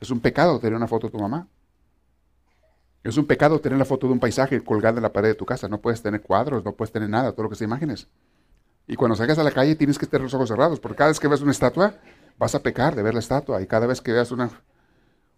[0.00, 1.48] Es un pecado tener una foto de tu mamá.
[3.04, 5.44] Es un pecado tener la foto de un paisaje colgada en la pared de tu
[5.44, 5.68] casa.
[5.68, 8.08] No puedes tener cuadros, no puedes tener nada, todo lo que sea imágenes.
[8.86, 11.20] Y cuando salgas a la calle tienes que tener los ojos cerrados, porque cada vez
[11.20, 11.94] que ves una estatua,
[12.38, 13.60] vas a pecar de ver la estatua.
[13.60, 14.50] Y cada vez que veas una,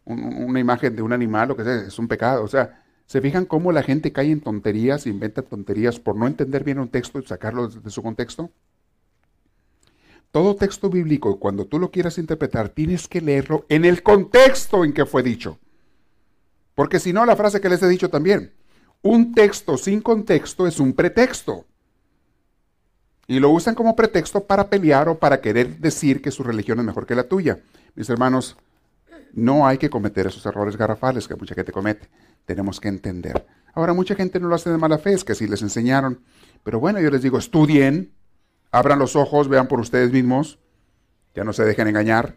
[0.05, 2.42] una imagen de un animal, lo que sea, es un pecado.
[2.42, 6.64] O sea, ¿se fijan cómo la gente cae en tonterías, inventa tonterías por no entender
[6.64, 8.50] bien un texto y sacarlo de su contexto?
[10.30, 14.92] Todo texto bíblico, cuando tú lo quieras interpretar, tienes que leerlo en el contexto en
[14.92, 15.59] que fue dicho.
[16.74, 18.52] Porque si no, la frase que les he dicho también,
[19.00, 21.66] un texto sin contexto es un pretexto.
[23.26, 26.84] Y lo usan como pretexto para pelear o para querer decir que su religión es
[26.84, 27.61] mejor que la tuya.
[27.94, 28.57] Mis hermanos,
[29.35, 32.09] no hay que cometer esos errores garrafales que mucha gente comete.
[32.45, 33.47] Tenemos que entender.
[33.74, 36.20] Ahora, mucha gente no lo hace de mala fe, es que sí les enseñaron.
[36.62, 38.12] Pero bueno, yo les digo, estudien,
[38.70, 40.59] abran los ojos, vean por ustedes mismos,
[41.35, 42.37] ya no se dejen engañar.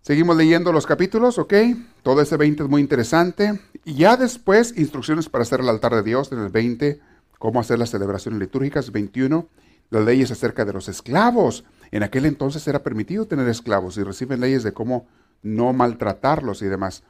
[0.00, 1.54] Seguimos leyendo los capítulos, ¿ok?
[2.02, 3.60] Todo ese 20 es muy interesante.
[3.84, 7.00] Y ya después, instrucciones para hacer el altar de Dios en el 20,
[7.38, 9.48] cómo hacer las celebraciones litúrgicas, 21,
[9.90, 11.64] las leyes acerca de los esclavos.
[11.90, 15.06] En aquel entonces era permitido tener esclavos y reciben leyes de cómo
[15.42, 17.02] no maltratarlos y demás.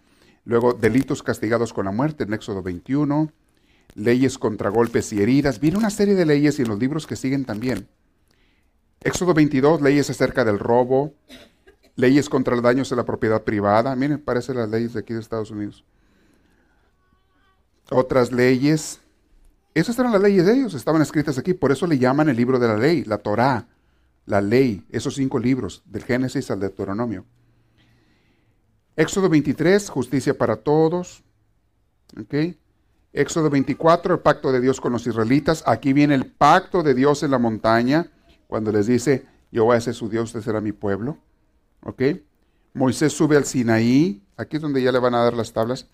[0.45, 3.33] Luego, delitos castigados con la muerte en Éxodo 21,
[3.95, 5.61] leyes contra golpes y heridas.
[5.61, 7.89] Viene una serie de leyes y en los libros que siguen también.
[9.01, 11.15] Éxodo 22, leyes acerca del robo,
[11.97, 13.95] leyes contra los daños a la propiedad privada.
[13.95, 15.85] Miren, parece las leyes de aquí de Estados Unidos.
[17.91, 19.01] Otras leyes.
[19.75, 21.55] Esas eran las leyes de ellos, estaban escritas aquí.
[21.55, 23.67] Por eso le llaman el libro de la ley, la Torá,
[24.29, 27.25] la ley, esos cinco libros, del Génesis al Deuteronomio.
[28.95, 31.25] Éxodo 23, justicia para todos.
[33.15, 35.65] Éxodo 24, el pacto de Dios con los israelitas.
[35.67, 38.11] Aquí viene el pacto de Dios en la montaña,
[38.49, 41.17] cuando les dice, yo voy a ser su Dios, usted será mi pueblo.
[41.83, 42.03] ¿Ok?
[42.75, 45.89] Moisés sube al Sinaí, aquí es donde ya le van a dar las tablas.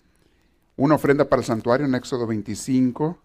[0.75, 3.17] Una ofrenda para el santuario en Éxodo 25.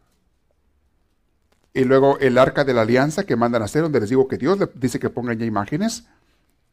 [1.73, 4.37] Y luego el arca de la alianza que mandan a hacer, donde les digo que
[4.37, 6.07] Dios le dice que pongan ya imágenes,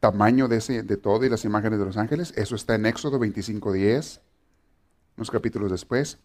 [0.00, 2.32] tamaño de, ese, de todo y las imágenes de los ángeles.
[2.36, 4.20] Eso está en Éxodo 25.10,
[5.16, 6.18] unos capítulos después.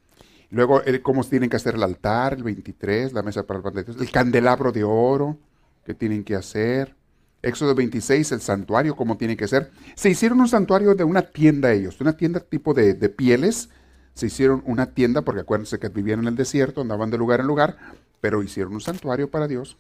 [0.49, 3.84] Luego, cómo tienen que hacer el altar, el 23, la mesa para el pan de
[3.84, 5.39] Dios, el candelabro de oro
[5.84, 6.95] que tienen que hacer.
[7.41, 9.71] Éxodo 26, el santuario, como tiene que ser.
[9.95, 13.69] Se hicieron un santuario de una tienda ellos, de una tienda tipo de, pieles.
[14.13, 17.47] Se hicieron una tienda, porque acuérdense que vivían en el desierto, andaban de lugar en
[17.47, 17.76] lugar,
[18.24, 19.76] pero hicieron un santuario para Dios,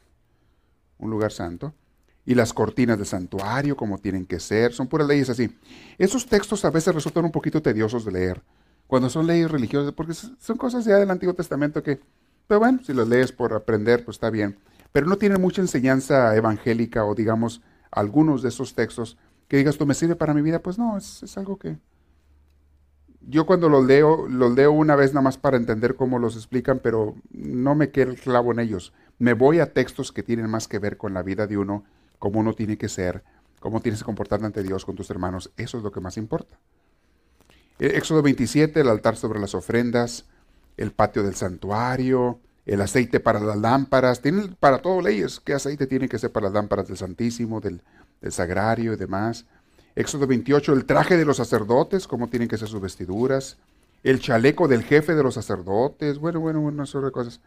[0.97, 1.73] un lugar santo,
[2.25, 5.57] y las cortinas del santuario como tienen que ser, son puras leyes así.
[5.97, 8.41] Esos textos a veces resultan un poquito tediosos de leer,
[8.85, 12.01] cuando son leyes religiosas, porque son cosas ya del Antiguo Testamento que,
[12.45, 14.57] pero bueno, si las lees por aprender, pues está bien,
[14.91, 19.17] pero no tienen mucha enseñanza evangélica o digamos algunos de esos textos
[19.47, 21.77] que digas, tú me sirve para mi vida, pues no, es algo que,
[23.27, 26.79] yo cuando los leo, los leo una vez nada más para entender cómo los explican,
[26.79, 28.93] pero no me quedo el clavo en ellos.
[29.19, 31.85] Me voy a textos que tienen más que ver con la vida de uno,
[32.19, 33.23] cómo uno tiene que ser,
[33.59, 35.51] cómo tienes que comportarte ante Dios con tus hermanos.
[35.57, 36.59] Eso es lo que más importa.
[37.79, 40.25] Eh, Éxodo 27, el altar sobre las ofrendas,
[40.77, 45.39] el patio del santuario, el aceite para las lámparas, tienen para todo leyes.
[45.39, 47.81] ¿Qué aceite tiene que ser para las lámparas del Santísimo, del,
[48.21, 49.45] del Sagrario y demás?
[49.95, 53.57] Éxodo 28, el traje de los sacerdotes, cómo tienen que ser sus vestiduras,
[54.03, 57.39] el chaleco del jefe de los sacerdotes, bueno, bueno, una serie de cosas.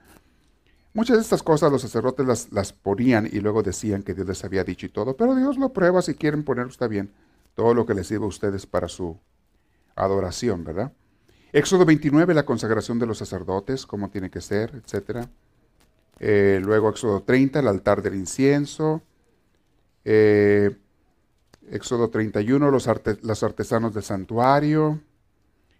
[0.94, 4.44] Muchas de estas cosas los sacerdotes las, las, ponían y luego decían que Dios les
[4.44, 7.10] había dicho y todo, pero Dios lo prueba si quieren ponerlo, está bien,
[7.54, 9.18] todo lo que les sirva a ustedes para su
[9.94, 10.92] adoración, ¿verdad?
[11.52, 15.26] Éxodo 29, la consagración de los sacerdotes, cómo tiene que ser, etc.
[16.18, 19.02] Eh, luego Éxodo 30, el altar del incienso.
[20.04, 20.76] Eh,
[21.70, 22.88] Éxodo 31, los,
[23.22, 25.00] los artesanos del santuario.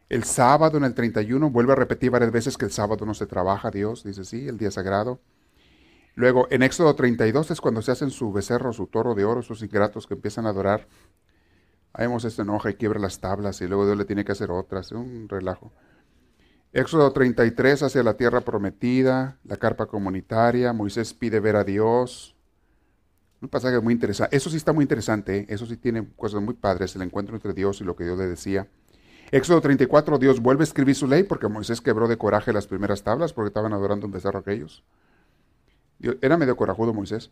[0.09, 3.27] El sábado en el 31, vuelve a repetir varias veces que el sábado no se
[3.27, 5.21] trabaja, Dios, dice sí, el día sagrado.
[6.15, 9.63] Luego, en Éxodo 32 es cuando se hacen su becerro, su toro de oro, sus
[9.63, 10.87] ingratos que empiezan a adorar.
[11.99, 14.93] Moisés se enoja y quiebra las tablas y luego Dios le tiene que hacer otras,
[14.93, 15.73] un relajo.
[16.73, 22.36] Éxodo 33 hacia la tierra prometida, la carpa comunitaria, Moisés pide ver a Dios,
[23.47, 24.37] un pasaje muy interesante.
[24.37, 25.39] Eso sí está muy interesante.
[25.39, 25.47] ¿eh?
[25.49, 26.95] Eso sí tiene cosas muy padres.
[26.97, 28.69] El encuentro entre Dios y lo que Dios le decía.
[29.31, 33.03] Éxodo 34, Dios vuelve a escribir su ley porque Moisés quebró de coraje las primeras
[33.03, 34.85] tablas porque estaban adorando un becerro aquellos.
[36.21, 37.31] era medio corajudo Moisés.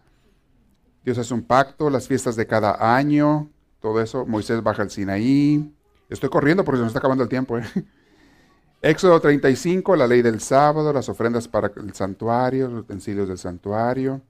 [1.04, 3.50] Dios hace un pacto, las fiestas de cada año,
[3.80, 4.24] todo eso.
[4.24, 5.72] Moisés baja al Sinaí.
[6.08, 7.58] Estoy corriendo porque se nos está acabando el tiempo.
[7.58, 7.64] ¿eh?
[8.82, 14.22] Éxodo 35, la ley del sábado, las ofrendas para el santuario, los utensilios del santuario.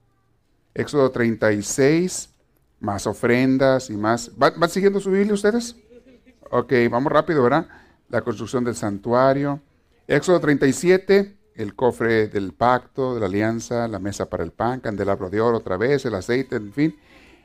[0.75, 2.31] Éxodo 36,
[2.81, 4.33] más ofrendas y más.
[4.37, 5.77] ¿Van, siguiendo su Biblia ustedes?
[6.51, 7.68] Ok, vamos rápido, ¿verdad?
[8.09, 9.61] La construcción del santuario.
[10.09, 15.31] Éxodo 37, el cofre del pacto, de la alianza, la mesa para el pan, candelabro
[15.31, 16.99] de oro otra vez, el aceite, en fin.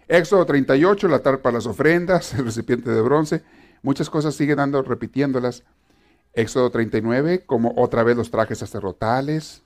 [0.07, 3.43] Éxodo 38, el altar para las ofrendas, el recipiente de bronce.
[3.83, 5.63] Muchas cosas siguen dando, repitiéndolas.
[6.33, 9.63] Éxodo 39, como otra vez los trajes sacerdotales,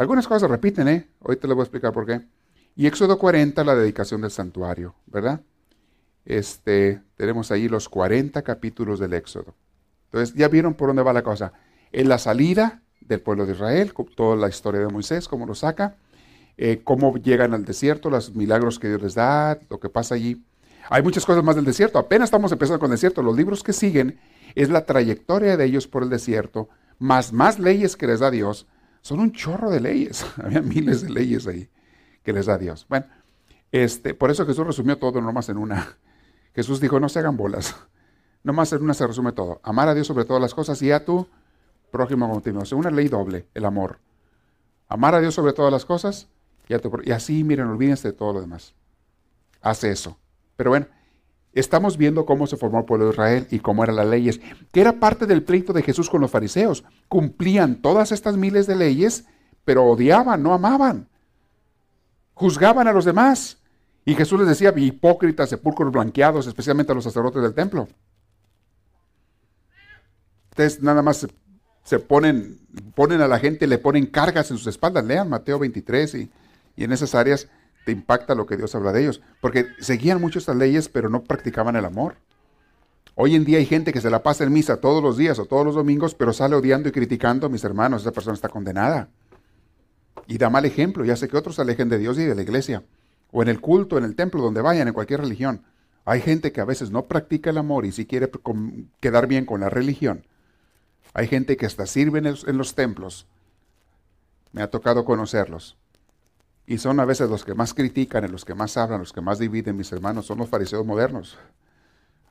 [0.00, 1.06] algunas cosas repiten, ¿eh?
[1.18, 2.22] Hoy te lo voy a explicar por qué.
[2.74, 5.42] Y Éxodo 40, la dedicación del santuario, ¿verdad?
[6.24, 9.54] Este, tenemos ahí los 40 capítulos del Éxodo.
[10.06, 11.52] Entonces, ya vieron por dónde va la cosa.
[11.92, 15.96] En la salida del pueblo de Israel, toda la historia de Moisés, cómo lo saca,
[16.56, 20.42] eh, cómo llegan al desierto, los milagros que Dios les da, lo que pasa allí.
[20.88, 21.98] Hay muchas cosas más del desierto.
[21.98, 23.22] Apenas estamos empezando con el desierto.
[23.22, 24.18] Los libros que siguen
[24.54, 28.66] es la trayectoria de ellos por el desierto, más más leyes que les da Dios,
[29.00, 30.24] son un chorro de leyes.
[30.36, 31.68] Había miles de leyes ahí
[32.22, 32.86] que les da Dios.
[32.88, 33.06] Bueno,
[33.72, 35.96] este, por eso Jesús resumió todo nomás en una.
[36.54, 37.76] Jesús dijo, no se hagan bolas.
[38.42, 39.60] Nomás en una se resume todo.
[39.62, 41.26] Amar a Dios sobre todas las cosas y a tu
[41.90, 42.78] prójimo como ti mismo.
[42.78, 43.98] una ley doble, el amor.
[44.88, 46.28] Amar a Dios sobre todas las cosas
[46.68, 48.74] y, a tu, y así, miren, olvídense de todo lo demás.
[49.60, 50.16] Hace eso.
[50.56, 50.86] Pero bueno,
[51.52, 54.40] Estamos viendo cómo se formó el pueblo de Israel y cómo eran las leyes,
[54.72, 56.84] que era parte del pleito de Jesús con los fariseos.
[57.08, 59.24] Cumplían todas estas miles de leyes,
[59.64, 61.08] pero odiaban, no amaban.
[62.34, 63.58] Juzgaban a los demás.
[64.04, 67.88] Y Jesús les decía, hipócritas, sepulcros blanqueados, especialmente a los sacerdotes del templo.
[70.50, 71.26] Ustedes nada más
[71.82, 72.60] se, ponen,
[72.94, 75.04] ponen a la gente, le ponen cargas en sus espaldas.
[75.04, 76.30] Lean Mateo 23 y,
[76.76, 77.48] y en esas áreas
[77.92, 81.76] impacta lo que Dios habla de ellos, porque seguían mucho estas leyes, pero no practicaban
[81.76, 82.16] el amor.
[83.14, 85.44] Hoy en día hay gente que se la pasa en misa todos los días o
[85.44, 88.02] todos los domingos, pero sale odiando y criticando a mis hermanos.
[88.02, 89.08] Esa persona está condenada.
[90.26, 92.42] Y da mal ejemplo y hace que otros se alejen de Dios y de la
[92.42, 92.82] iglesia.
[93.32, 95.64] O en el culto, en el templo, donde vayan, en cualquier religión.
[96.04, 98.30] Hay gente que a veces no practica el amor y si quiere
[99.00, 100.24] quedar bien con la religión.
[101.12, 103.26] Hay gente que hasta sirve en los templos.
[104.52, 105.76] Me ha tocado conocerlos.
[106.70, 109.40] Y son a veces los que más critican, los que más hablan, los que más
[109.40, 111.36] dividen, mis hermanos, son los fariseos modernos.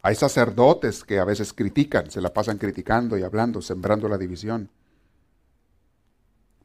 [0.01, 4.69] Hay sacerdotes que a veces critican, se la pasan criticando y hablando, sembrando la división.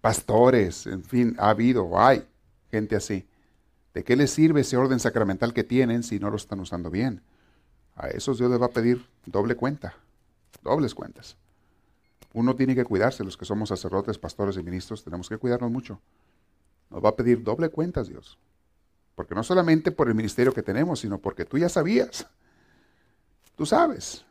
[0.01, 2.25] Pastores, en fin, ha habido, hay
[2.70, 3.27] gente así.
[3.93, 7.22] ¿De qué les sirve ese orden sacramental que tienen si no lo están usando bien?
[7.97, 9.97] A esos Dios les va a pedir doble cuenta,
[10.62, 11.37] dobles cuentas.
[12.35, 16.01] Uno tiene que cuidarse, los que somos sacerdotes, pastores y ministros, tenemos que cuidarnos mucho.
[16.91, 18.39] Nos va a pedir doble cuentas Dios.
[19.14, 22.26] Porque no solamente por el ministerio que tenemos, sino porque tú ya sabías.
[23.57, 24.24] Tú sabes.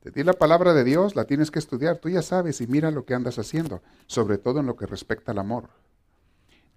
[0.00, 1.98] Te di la palabra de Dios, la tienes que estudiar.
[1.98, 5.32] Tú ya sabes y mira lo que andas haciendo, sobre todo en lo que respecta
[5.32, 5.68] al amor.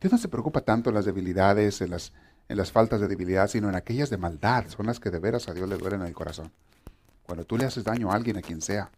[0.02, 2.12] Dios no se preocupa tanto en las debilidades, en las,
[2.50, 4.66] en las faltas de debilidad, sino en aquellas de maldad.
[4.68, 6.52] Son las que de veras a Dios le duelen en el corazón.
[7.24, 8.92] Cuando tú le haces daño a alguien, a quien sea,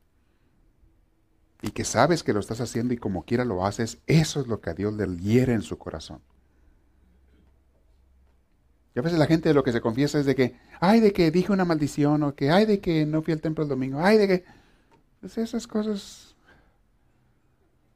[1.64, 4.60] y que sabes que lo estás haciendo y como quiera lo haces, eso es lo
[4.60, 6.20] que a Dios le hiere en su corazón.
[8.94, 11.14] Y a veces la gente de lo que se confiesa es de que, ay, de
[11.14, 14.00] que dije una maldición, o que, ay, de que no fui al templo el domingo,
[14.02, 14.46] ay, de que...
[15.22, 16.36] Pues esas cosas...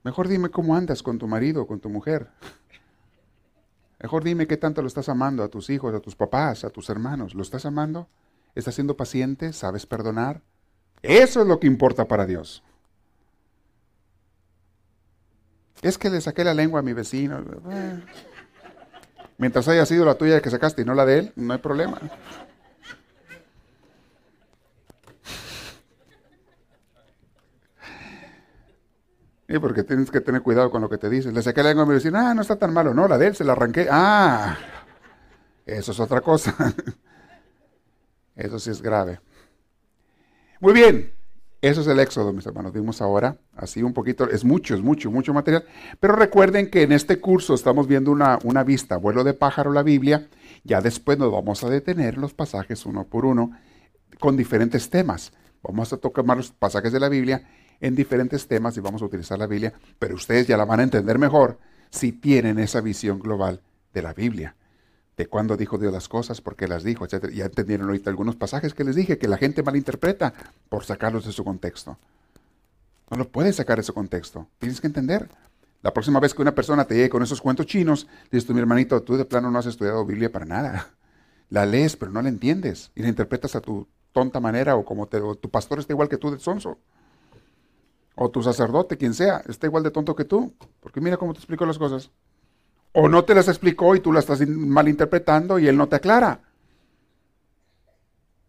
[0.01, 2.30] Mejor dime cómo andas con tu marido, con tu mujer.
[4.01, 6.89] Mejor dime qué tanto lo estás amando a tus hijos, a tus papás, a tus
[6.89, 7.36] hermanos.
[7.36, 8.07] ¿Lo estás amando?
[8.55, 9.51] ¿Estás siendo paciente?
[9.51, 10.41] ¿Sabes perdonar?
[11.01, 12.63] Eso es lo que importa para Dios.
[15.82, 17.43] Es que le saqué la lengua a mi vecino.
[19.38, 21.99] Mientras haya sido la tuya que sacaste y no la de él, no hay problema.
[29.49, 31.34] Y porque tienes que tener cuidado con lo que te dicen.
[31.34, 32.93] Le saqué la lengua a mi vecino, ah, no está tan malo.
[32.93, 33.88] No, la de él se la arranqué.
[33.89, 34.57] Ah,
[35.65, 36.55] eso es otra cosa.
[38.36, 39.19] Eso sí es grave.
[40.59, 41.11] Muy bien,
[41.62, 42.74] eso es el Éxodo, mis hermanos.
[42.74, 45.66] Vimos ahora, así un poquito, es mucho, es mucho, mucho material.
[45.99, 49.84] Pero recuerden que en este curso estamos viendo una, una vista, vuelo de pájaro, la
[49.84, 50.28] Biblia.
[50.64, 53.51] Ya después nos vamos a detener los pasajes uno por uno
[54.20, 55.34] con diferentes temas.
[55.64, 57.47] Vamos a tocar los pasajes de la Biblia
[57.80, 60.84] en diferentes temas y vamos a utilizar la Biblia, pero ustedes ya la van a
[60.84, 63.62] entender mejor si tienen esa visión global
[63.93, 64.57] de la Biblia
[65.18, 67.30] de cuándo dijo Dios las cosas, por qué las dijo, etc.
[67.34, 70.34] Ya entendieron ahorita algunos pasajes que les dije que la gente malinterpreta
[70.70, 71.97] por sacarlos de su contexto.
[73.09, 74.47] No lo puedes sacar de su contexto.
[74.59, 75.28] Tienes que entender.
[75.82, 78.59] La próxima vez que una persona te llegue con esos cuentos chinos, dices tú, mi
[78.59, 80.89] hermanito, tú de plano no has estudiado Biblia para nada.
[81.49, 82.91] La lees, pero no la entiendes.
[82.93, 86.18] Y la interpretas a tu tonta manera o como te, tu pastor está igual que
[86.18, 86.78] tú de sonso.
[88.15, 90.53] O tu sacerdote, quien sea, está igual de tonto que tú.
[90.82, 92.11] Porque mira cómo te explico las cosas.
[92.94, 96.42] O no te las explicó y tú las estás malinterpretando y él no te aclara.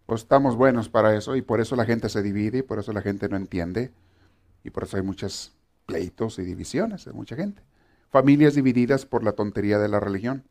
[0.07, 2.93] Pues estamos buenos para eso y por eso la gente se divide y por eso
[2.93, 3.93] la gente no entiende
[4.65, 5.53] y por eso hay muchos
[5.85, 7.63] pleitos y divisiones de mucha gente.
[8.11, 10.45] Familias divididas por la tontería de la religión.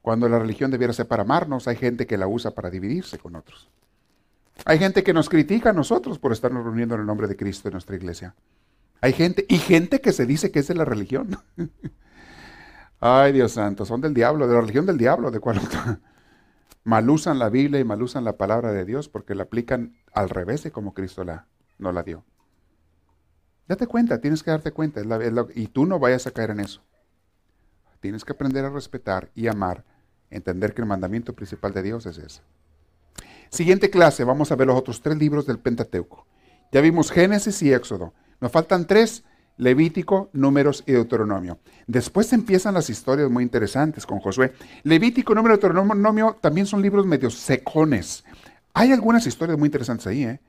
[0.00, 3.36] Cuando la religión debiera ser para amarnos, hay gente que la usa para dividirse con
[3.36, 3.68] otros.
[4.64, 7.68] Hay gente que nos critica a nosotros por estarnos reuniendo en el nombre de Cristo
[7.68, 8.34] en nuestra iglesia.
[9.00, 11.38] Hay gente, y gente que se dice que es de la religión.
[13.00, 15.58] Ay, Dios santo, son del diablo, de la religión del diablo, de cual
[16.84, 20.70] malusan la Biblia y malusan la palabra de Dios porque la aplican al revés de
[20.70, 21.46] como Cristo la,
[21.78, 22.24] no la dio.
[23.66, 25.00] Date cuenta, tienes que darte cuenta,
[25.54, 26.82] y tú no vayas a caer en eso.
[28.00, 29.84] Tienes que aprender a respetar y amar,
[30.28, 32.42] entender que el mandamiento principal de Dios es ese.
[33.48, 36.26] Siguiente clase, vamos a ver los otros tres libros del Pentateuco.
[36.72, 38.12] Ya vimos Génesis y Éxodo.
[38.40, 39.24] Nos faltan tres
[39.60, 41.58] Levítico, Números y Deuteronomio.
[41.86, 44.54] Después empiezan las historias muy interesantes con Josué.
[44.84, 48.24] Levítico, Número y Deuteronomio también son libros medio secones.
[48.72, 50.40] Hay algunas historias muy interesantes ahí, ¿eh?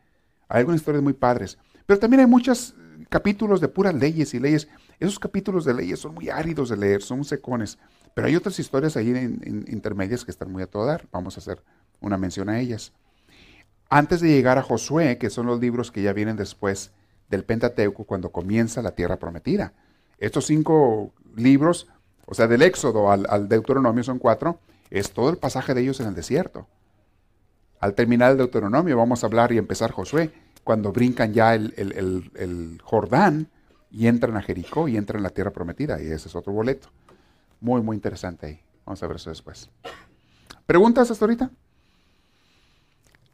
[0.47, 1.57] Hay algunas historias muy padres.
[1.85, 2.73] Pero también hay muchos
[3.09, 4.69] capítulos de puras leyes y leyes.
[4.97, 7.77] Esos capítulos de leyes son muy áridos de leer, son secones.
[8.13, 9.09] Pero hay otras historias ahí
[9.67, 11.05] intermedias que están muy a todo dar.
[11.11, 11.61] Vamos a hacer
[11.99, 12.93] una mención a ellas.
[13.89, 16.93] Antes de llegar a Josué, que son los libros que ya vienen después,
[17.31, 19.73] del Pentateuco cuando comienza la tierra prometida.
[20.19, 21.87] Estos cinco libros,
[22.27, 24.59] o sea, del Éxodo al, Deuteronomio son cuatro,
[24.91, 26.67] es todo el pasaje de ellos en el desierto.
[27.79, 30.31] Al terminar el Deuteronomio vamos a hablar y empezar Josué,
[30.63, 33.47] cuando brincan ya el, el, Jordán
[33.89, 36.89] y entran a Jericó y entran en la tierra prometida, y ese es otro boleto.
[37.61, 38.59] Muy, muy interesante ahí.
[38.85, 39.69] Vamos a ver eso después.
[40.65, 41.49] ¿Preguntas hasta ahorita?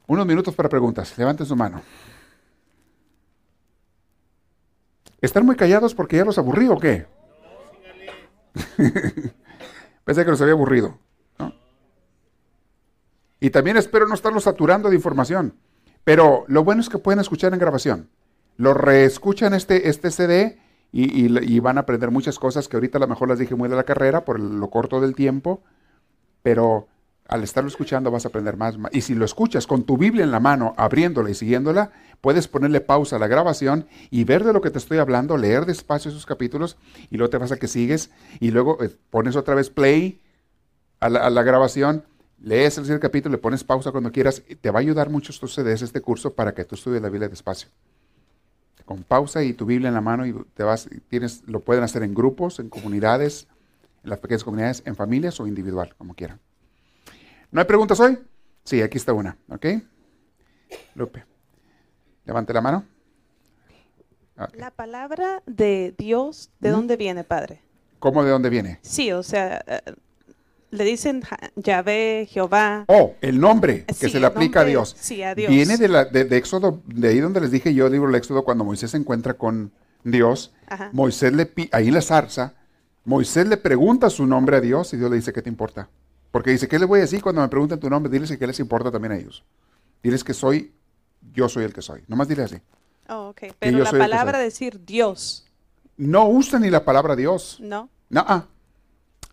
[0.05, 1.17] Unos minutos para preguntas.
[1.17, 1.81] Levanten su mano.
[5.27, 7.05] ¿Están muy callados porque ya los aburrí o qué?
[10.05, 10.97] Pensé que los había aburrido.
[13.41, 15.53] Y también espero no estarlos saturando de información.
[16.05, 18.09] Pero lo bueno es que pueden escuchar en grabación.
[18.55, 20.59] Lo reescuchan este, este CD
[20.93, 23.75] y, van a aprender muchas cosas que ahorita a lo mejor las dije muy de
[23.75, 25.61] la carrera por lo corto del tiempo.
[26.41, 26.87] Pero
[27.27, 28.77] al estarlo escuchando vas a aprender más.
[28.91, 32.81] Y si lo escuchas con tu Biblia en la mano, abriéndola y siguiéndola, puedes ponerle
[32.81, 36.25] pausa a la grabación y ver de lo que te estoy hablando, leer despacio esos
[36.25, 36.77] capítulos
[37.09, 40.21] y luego te vas a que sigues y luego eh, pones otra vez play
[40.99, 42.03] a la, grabación,
[42.39, 44.41] lees el capítulo, le pones pausa cuando quieras.
[44.47, 47.09] Y te va a ayudar mucho estos CDs, este curso, para que tú estudies la
[47.09, 47.69] Biblia despacio.
[48.85, 52.03] con pausa y tu Biblia en la mano y te vas, tienes, lo pueden hacer
[52.03, 53.47] en grupos, en comunidades,
[54.03, 56.39] en las pequeñas comunidades, en familias o individual, como quieran.
[57.51, 58.17] ¿No hay preguntas hoy?
[58.63, 59.65] Sí, aquí está una, ¿ok?
[60.95, 61.23] Lupe,
[62.25, 62.85] levante la mano.
[64.53, 67.61] La palabra de Dios, ¿de dónde viene, Padre?
[67.99, 68.79] ¿Cómo de dónde viene?
[68.83, 69.81] Sí, o sea, eh,
[70.69, 71.23] le dicen
[71.55, 72.85] Yahvé, Jehová.
[72.87, 74.95] Oh, el nombre que se le aplica a Dios.
[74.99, 75.49] Sí, a Dios.
[75.49, 78.43] Viene de, la, de, Éxodo, de ahí donde les dije yo, el libro del Éxodo,
[78.43, 79.71] cuando Moisés se encuentra con
[80.03, 80.53] Dios.
[80.91, 82.53] Moisés le ahí en la zarza,
[83.05, 85.89] Moisés le pregunta su nombre a Dios y Dios le dice, ¿qué te importa?
[86.31, 88.11] Porque dice, ¿qué le voy a decir cuando me pregunten tu nombre?
[88.11, 89.43] Diles que les importa también a ellos.
[90.03, 90.73] Diles que soy,
[91.33, 92.03] yo soy el que soy.
[92.07, 92.57] Nomás dile así.
[93.09, 93.53] Oh, ok.
[93.59, 95.45] Pero la palabra decir Dios.
[95.95, 97.57] No usa ni la palabra Dios.
[97.59, 97.89] No.
[98.09, 98.25] No.
[98.25, 98.45] -uh.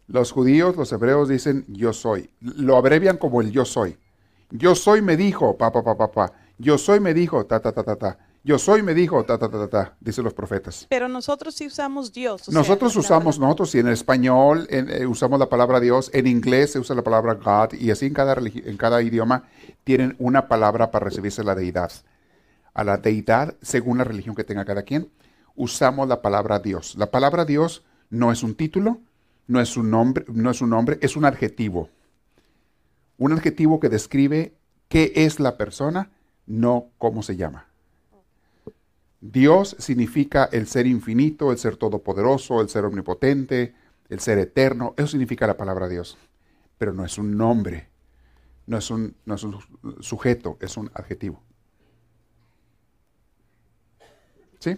[0.07, 2.31] Los judíos, los hebreos dicen yo soy.
[2.41, 3.99] Lo abrevian como el yo soy.
[4.51, 6.33] Yo soy me dijo, pa, pa, pa, pa, pa.
[6.59, 8.19] Yo soy me dijo, ta, ta, ta, ta, ta.
[8.47, 10.87] Yo soy me dijo, ta, ta, ta, ta, ta, dicen los profetas.
[10.91, 12.51] Pero nosotros sí usamos Dios.
[12.51, 16.95] nosotros usamos, nosotros sí, en español eh, usamos la palabra Dios, en inglés se usa
[16.95, 19.45] la palabra God, y así en cada, en cada idioma
[19.83, 21.91] tienen una palabra para recibirse la deidad.
[22.75, 25.11] A la deidad, según la religión que tenga cada quien,
[25.55, 26.97] usamos la palabra Dios.
[26.99, 29.01] La palabra Dios no es un título,
[29.47, 31.89] no es un nombre, no es un nombre, es un adjetivo.
[33.17, 34.55] Un adjetivo que describe
[34.89, 36.11] qué es la persona,
[36.45, 37.69] no cómo se llama.
[39.33, 43.75] Dios significa el ser infinito, el ser todopoderoso, el ser omnipotente,
[44.11, 44.93] el ser eterno.
[44.99, 46.19] Eso significa la palabra Dios.
[46.77, 47.89] Pero no es un nombre,
[48.67, 49.59] no es un, no es un
[50.01, 51.43] sujeto, es un adjetivo.
[54.59, 54.77] ¿Sí?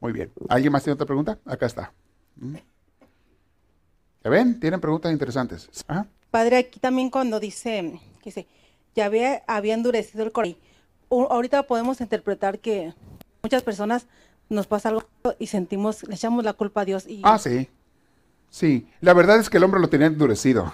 [0.00, 0.32] Muy bien.
[0.48, 1.38] ¿Alguien más tiene otra pregunta?
[1.44, 1.92] Acá está.
[2.34, 2.56] ¿Mm?
[4.24, 4.58] ¿Ya ven?
[4.58, 5.70] Tienen preguntas interesantes.
[6.32, 8.48] Padre, aquí también cuando dice, dice,
[8.96, 10.71] ya había, había endurecido el corazón.
[11.12, 12.94] Ahorita podemos interpretar que
[13.42, 14.06] muchas personas
[14.48, 15.04] nos pasa algo
[15.38, 17.06] y sentimos, le echamos la culpa a Dios.
[17.06, 17.20] Y...
[17.22, 17.68] Ah, sí.
[18.48, 18.88] Sí.
[19.00, 20.72] La verdad es que el hombre lo tenía endurecido.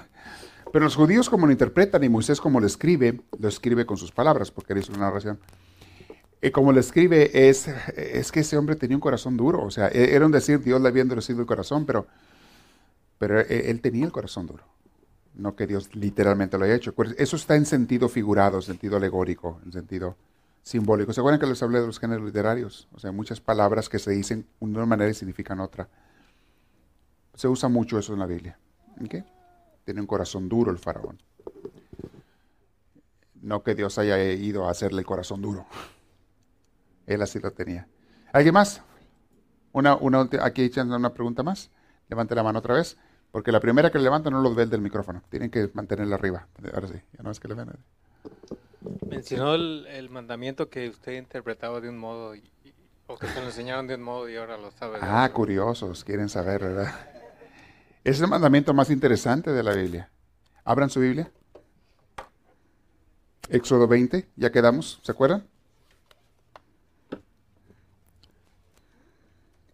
[0.72, 4.12] Pero los judíos como lo interpretan y Moisés como lo escribe, lo escribe con sus
[4.12, 5.40] palabras, porque es una narración.
[6.40, 9.62] Y como le escribe, es, es que ese hombre tenía un corazón duro.
[9.64, 12.06] O sea, e, era un decir, Dios le había endurecido el corazón, pero,
[13.18, 14.64] pero e, él tenía el corazón duro.
[15.34, 16.94] No que Dios literalmente lo haya hecho.
[17.16, 20.16] Eso está en sentido figurado, en sentido alegórico, en sentido
[20.68, 21.14] simbólico.
[21.14, 22.88] ¿Se acuerdan que les hablé de los géneros literarios?
[22.92, 25.88] O sea, muchas palabras que se dicen de una manera y significan otra.
[27.34, 28.58] Se usa mucho eso en la Biblia.
[29.02, 29.24] ¿Okay?
[29.84, 31.22] Tiene un corazón duro el faraón.
[33.40, 35.64] No que Dios haya ido a hacerle el corazón duro.
[37.06, 37.88] Él así lo tenía.
[38.32, 38.82] ¿Alguien más?
[39.72, 41.70] Una, una, aquí echando una pregunta más.
[42.08, 42.98] Levante la mano otra vez.
[43.30, 45.22] Porque la primera que levanta no los ve el del micrófono.
[45.30, 46.46] Tienen que mantenerla arriba.
[46.74, 47.70] Ahora sí, ya no es que le ven.
[49.08, 52.34] Mencionó el, mandamiento que usted interpretaba de un modo
[53.06, 54.98] o que se lo enseñaron de un modo y ahora lo sabe.
[55.00, 56.94] Ah, curiosos, quieren saber, ¿verdad?
[58.04, 60.10] Es el mandamiento más interesante de la Biblia.
[60.64, 61.30] Abran su Biblia.
[63.48, 65.46] Éxodo 20, ya quedamos, ¿se acuerdan?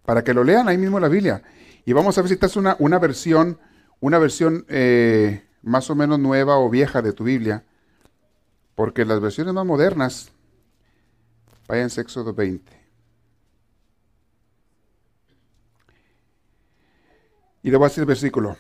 [0.04, 1.42] para que lo lean ahí mismo la Biblia.
[1.84, 3.58] Y vamos a ver si esta es una, una versión,
[4.00, 7.64] una versión eh, más o menos nueva o vieja de tu Biblia.
[8.74, 10.30] Porque las versiones más modernas,
[11.68, 12.84] vayan a Éxodo 20.
[17.62, 18.56] Y le voy a decir el versículo.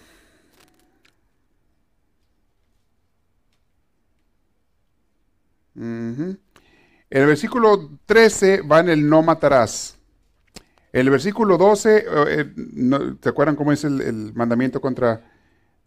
[5.76, 6.38] En
[7.10, 9.98] el versículo 13 va en el no matarás.
[10.92, 15.30] El versículo 12, eh, eh, ¿te acuerdan cómo es el, mandamiento contra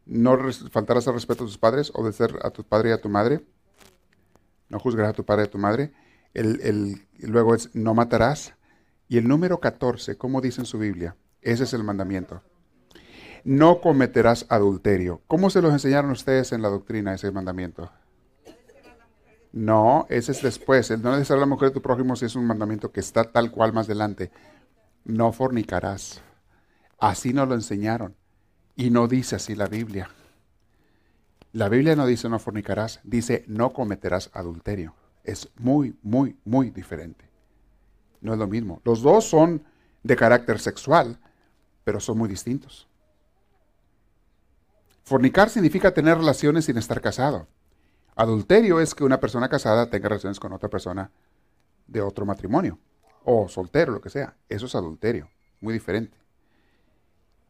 [0.06, 0.38] no
[0.70, 3.42] faltarás al respeto a tus padres, obedecer a tu padre y a tu madre?
[4.70, 5.94] No juzgarás a tu padre y a tu madre.
[6.34, 8.54] El, luego es no matarás.
[9.08, 11.16] Y el número 14, ¿cómo dice en su Biblia?
[11.42, 12.42] Ese es el mandamiento.
[13.44, 15.22] No cometerás adulterio.
[15.28, 17.90] ¿Cómo se los enseñaron ustedes en la doctrina ese mandamiento?
[19.54, 20.92] No, ese es después.
[20.92, 23.24] El no desear a la mujer de tu prójimo si es un mandamiento que está
[23.24, 24.32] tal cual más adelante
[25.06, 26.22] no fornicarás.
[27.00, 28.16] Así nos lo enseñaron.
[28.76, 30.10] Y no dice así la Biblia.
[31.58, 34.94] La Biblia no dice no fornicarás, dice no cometerás adulterio.
[35.24, 37.32] Es muy, muy, muy diferente.
[38.22, 38.80] No es lo mismo.
[38.86, 39.64] Los dos son
[40.04, 41.20] de carácter sexual,
[41.84, 42.88] pero son muy distintos.
[45.02, 47.48] Fornicar significa tener relaciones sin estar casado.
[48.16, 51.10] Adulterio es que una persona casada tenga relaciones con otra persona
[51.88, 52.78] de otro matrimonio
[53.24, 54.36] o soltero, lo que sea.
[54.48, 55.28] Eso es adulterio,
[55.60, 56.20] muy diferente.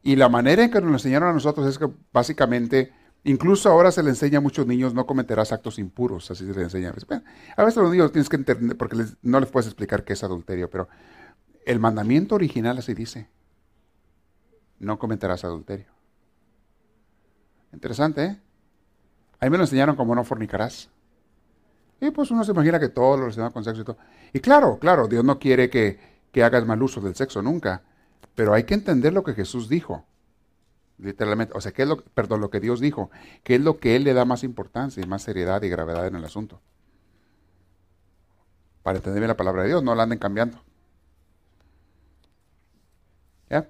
[0.02, 2.90] Y la manera en que nos enseñaron a nosotros es que básicamente
[3.24, 6.62] Incluso ahora se le enseña a muchos niños no cometerás actos impuros, así se le
[6.62, 6.94] enseña.
[7.56, 10.70] A veces los niños tienes que entender, porque no les puedes explicar qué es adulterio,
[10.70, 10.88] pero
[11.66, 13.28] el mandamiento original así dice,
[14.78, 15.86] no cometerás adulterio.
[17.72, 18.40] Interesante, ¿eh?
[19.40, 20.88] Ahí me lo enseñaron como no fornicarás.
[22.00, 23.98] Y pues uno se imagina que todo lo relacionado con sexo y todo.
[24.32, 25.98] Y claro, claro, Dios no quiere que,
[26.32, 27.82] que hagas mal uso del sexo nunca,
[28.34, 30.04] pero hay que entender lo que Jesús dijo.
[30.98, 33.10] Literalmente, o sea, ¿qué es lo, perdón, lo que Dios dijo,
[33.44, 36.16] qué es lo que Él le da más importancia y más seriedad y gravedad en
[36.16, 36.60] el asunto.
[38.82, 40.60] Para entender bien la palabra de Dios, no la anden cambiando.
[43.48, 43.68] ¿Ya?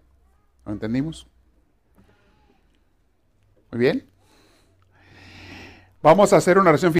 [0.65, 1.27] ¿Lo entendimos?
[3.71, 4.09] Muy bien.
[6.03, 6.93] Vamos a hacer una oración.